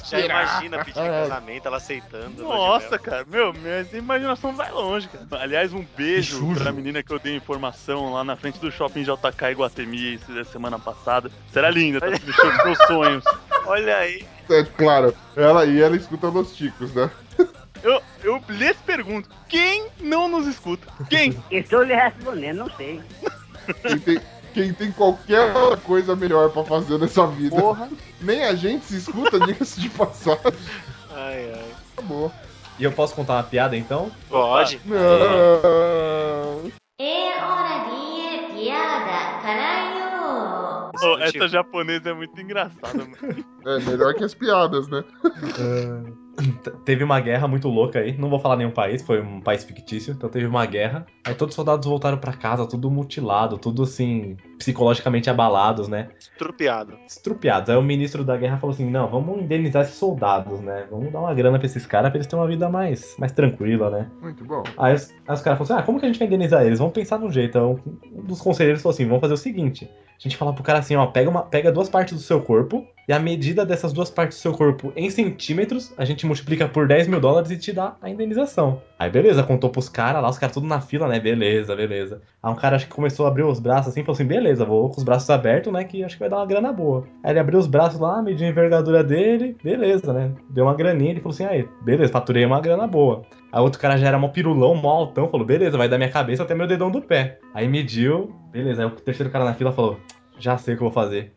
[0.06, 2.44] Já imagina pedir casamento, ela aceitando.
[2.44, 5.26] Nossa, cara, meu, minha imaginação vai longe, cara.
[5.44, 9.52] Aliás, um beijo pra menina que eu dei informação lá na frente do shopping JK
[9.52, 11.32] Iguatemi esse- semana passada.
[11.52, 13.24] Será linda, tá me sonhos.
[13.66, 14.26] Olha aí.
[14.50, 17.10] É claro, ela e ela escuta os ticos, né?
[17.84, 20.88] Eu, eu lhes pergunto, quem não nos escuta?
[21.10, 21.38] Quem?
[21.52, 23.02] Estou lhe respondendo, não sei.
[23.82, 24.22] Quem tem,
[24.54, 27.58] quem tem qualquer outra coisa melhor pra fazer nessa vida.
[27.58, 27.90] Porra.
[28.22, 30.54] Nem a gente se escuta, diga-se de passagem.
[31.12, 31.72] Ai, ai.
[31.98, 32.32] Acabou.
[32.80, 34.10] E eu posso contar uma piada então?
[34.30, 34.80] Pode.
[34.86, 34.98] Não.
[37.02, 40.92] É hora de piada, caralho!
[41.04, 43.44] Ô, essa japonesa é muito engraçada, mano.
[43.66, 45.02] É melhor que as piadas, né?
[46.64, 49.64] T- Teve uma guerra muito louca aí, não vou falar nenhum país, foi um país
[49.64, 51.06] fictício, então teve uma guerra.
[51.26, 56.10] Aí todos os soldados voltaram pra casa, tudo mutilado, tudo assim, psicologicamente abalados, né?
[56.20, 57.00] Estrupiado.
[57.08, 57.70] Estrupiados.
[57.70, 60.86] Aí o ministro da guerra falou assim: não, vamos indenizar esses soldados, né?
[60.92, 63.90] Vamos dar uma grana pra esses caras pra eles terem uma vida mais, mais tranquila,
[63.90, 64.12] né?
[64.22, 64.64] Muito bom.
[64.78, 66.80] Aí os, aí os caras falaram assim: ah, como que a gente vai indenizar eles?
[66.80, 67.50] Vamos pensar num jeito.
[67.58, 67.80] Então,
[68.12, 70.96] um dos conselheiros falou assim: vamos fazer o seguinte: a gente fala pro cara assim,
[70.96, 74.38] ó, pega, uma, pega duas partes do seu corpo, e a medida dessas duas partes
[74.38, 77.96] do seu corpo em centímetros, a gente multiplica por 10 mil dólares e te dá
[78.02, 78.82] a indenização.
[78.98, 81.20] Aí beleza, contou pros caras lá, os caras tudo na fila, né?
[81.20, 82.22] Beleza, beleza.
[82.42, 84.90] Aí um cara acho que começou a abrir os braços assim, falou assim: beleza, vou
[84.90, 85.84] com os braços abertos, né?
[85.84, 87.04] Que acho que vai dar uma grana boa.
[87.22, 90.32] Aí ele abriu os braços lá, mediu a envergadura dele, beleza, né?
[90.50, 93.24] Deu uma graninha, ele falou assim: aí, beleza, faturei uma grana boa.
[93.52, 96.44] Aí outro cara já era mó pirulão, mó altão, falou: beleza, vai da minha cabeça
[96.44, 97.40] até meu dedão do pé.
[97.54, 98.84] Aí mediu, beleza.
[98.84, 100.00] Aí o terceiro cara na fila falou:
[100.40, 101.34] já sei o que eu vou fazer.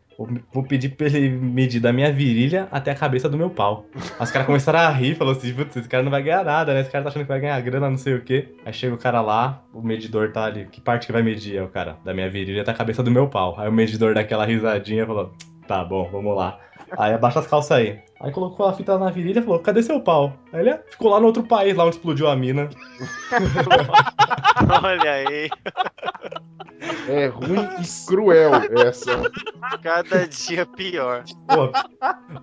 [0.51, 3.85] Vou, pedir pra ele medir da minha virilha até a cabeça do meu pau.
[3.93, 6.73] Aí Os caras começaram a rir, falou assim: putz, esse cara não vai ganhar nada,
[6.73, 6.81] né?
[6.81, 8.55] Esse cara tá achando que vai ganhar grana, não sei o quê.
[8.65, 10.65] Aí chega o cara lá, o medidor tá ali.
[10.71, 11.59] Que parte que vai medir?
[11.59, 13.53] Aí o cara, da minha virilha até a cabeça do meu pau.
[13.59, 15.31] Aí o medidor daquela risadinha falou:
[15.67, 16.59] tá bom, vamos lá.
[16.95, 17.99] Aí abaixa as calças aí.
[18.19, 20.33] Aí colocou a fita na virilha e falou: cadê seu pau?
[20.53, 22.69] Aí ele "Ah, ficou lá no outro país, lá onde explodiu a mina.
[24.83, 25.49] Olha aí.
[27.09, 28.51] É ruim e cruel
[28.87, 29.21] essa.
[29.81, 31.23] Cada dia pior.
[31.47, 31.71] Pô,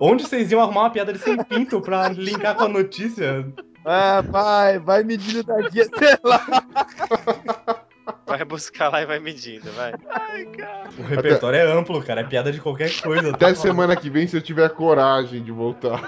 [0.01, 3.47] onde vocês iam arrumar uma piada de sem pinto pra linkar com a notícia?
[3.85, 7.84] Ah, vai, vai medindo daqui até lá.
[8.27, 9.93] Vai buscar lá e vai medindo, vai.
[10.99, 12.23] O repertório é amplo, cara.
[12.23, 13.31] É piada de qualquer coisa.
[13.33, 13.49] tá?
[13.49, 16.01] Até semana que vem, se eu tiver coragem de voltar.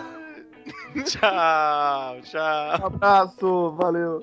[1.05, 2.80] Tchau, tchau.
[2.80, 4.22] Um abraço, valeu.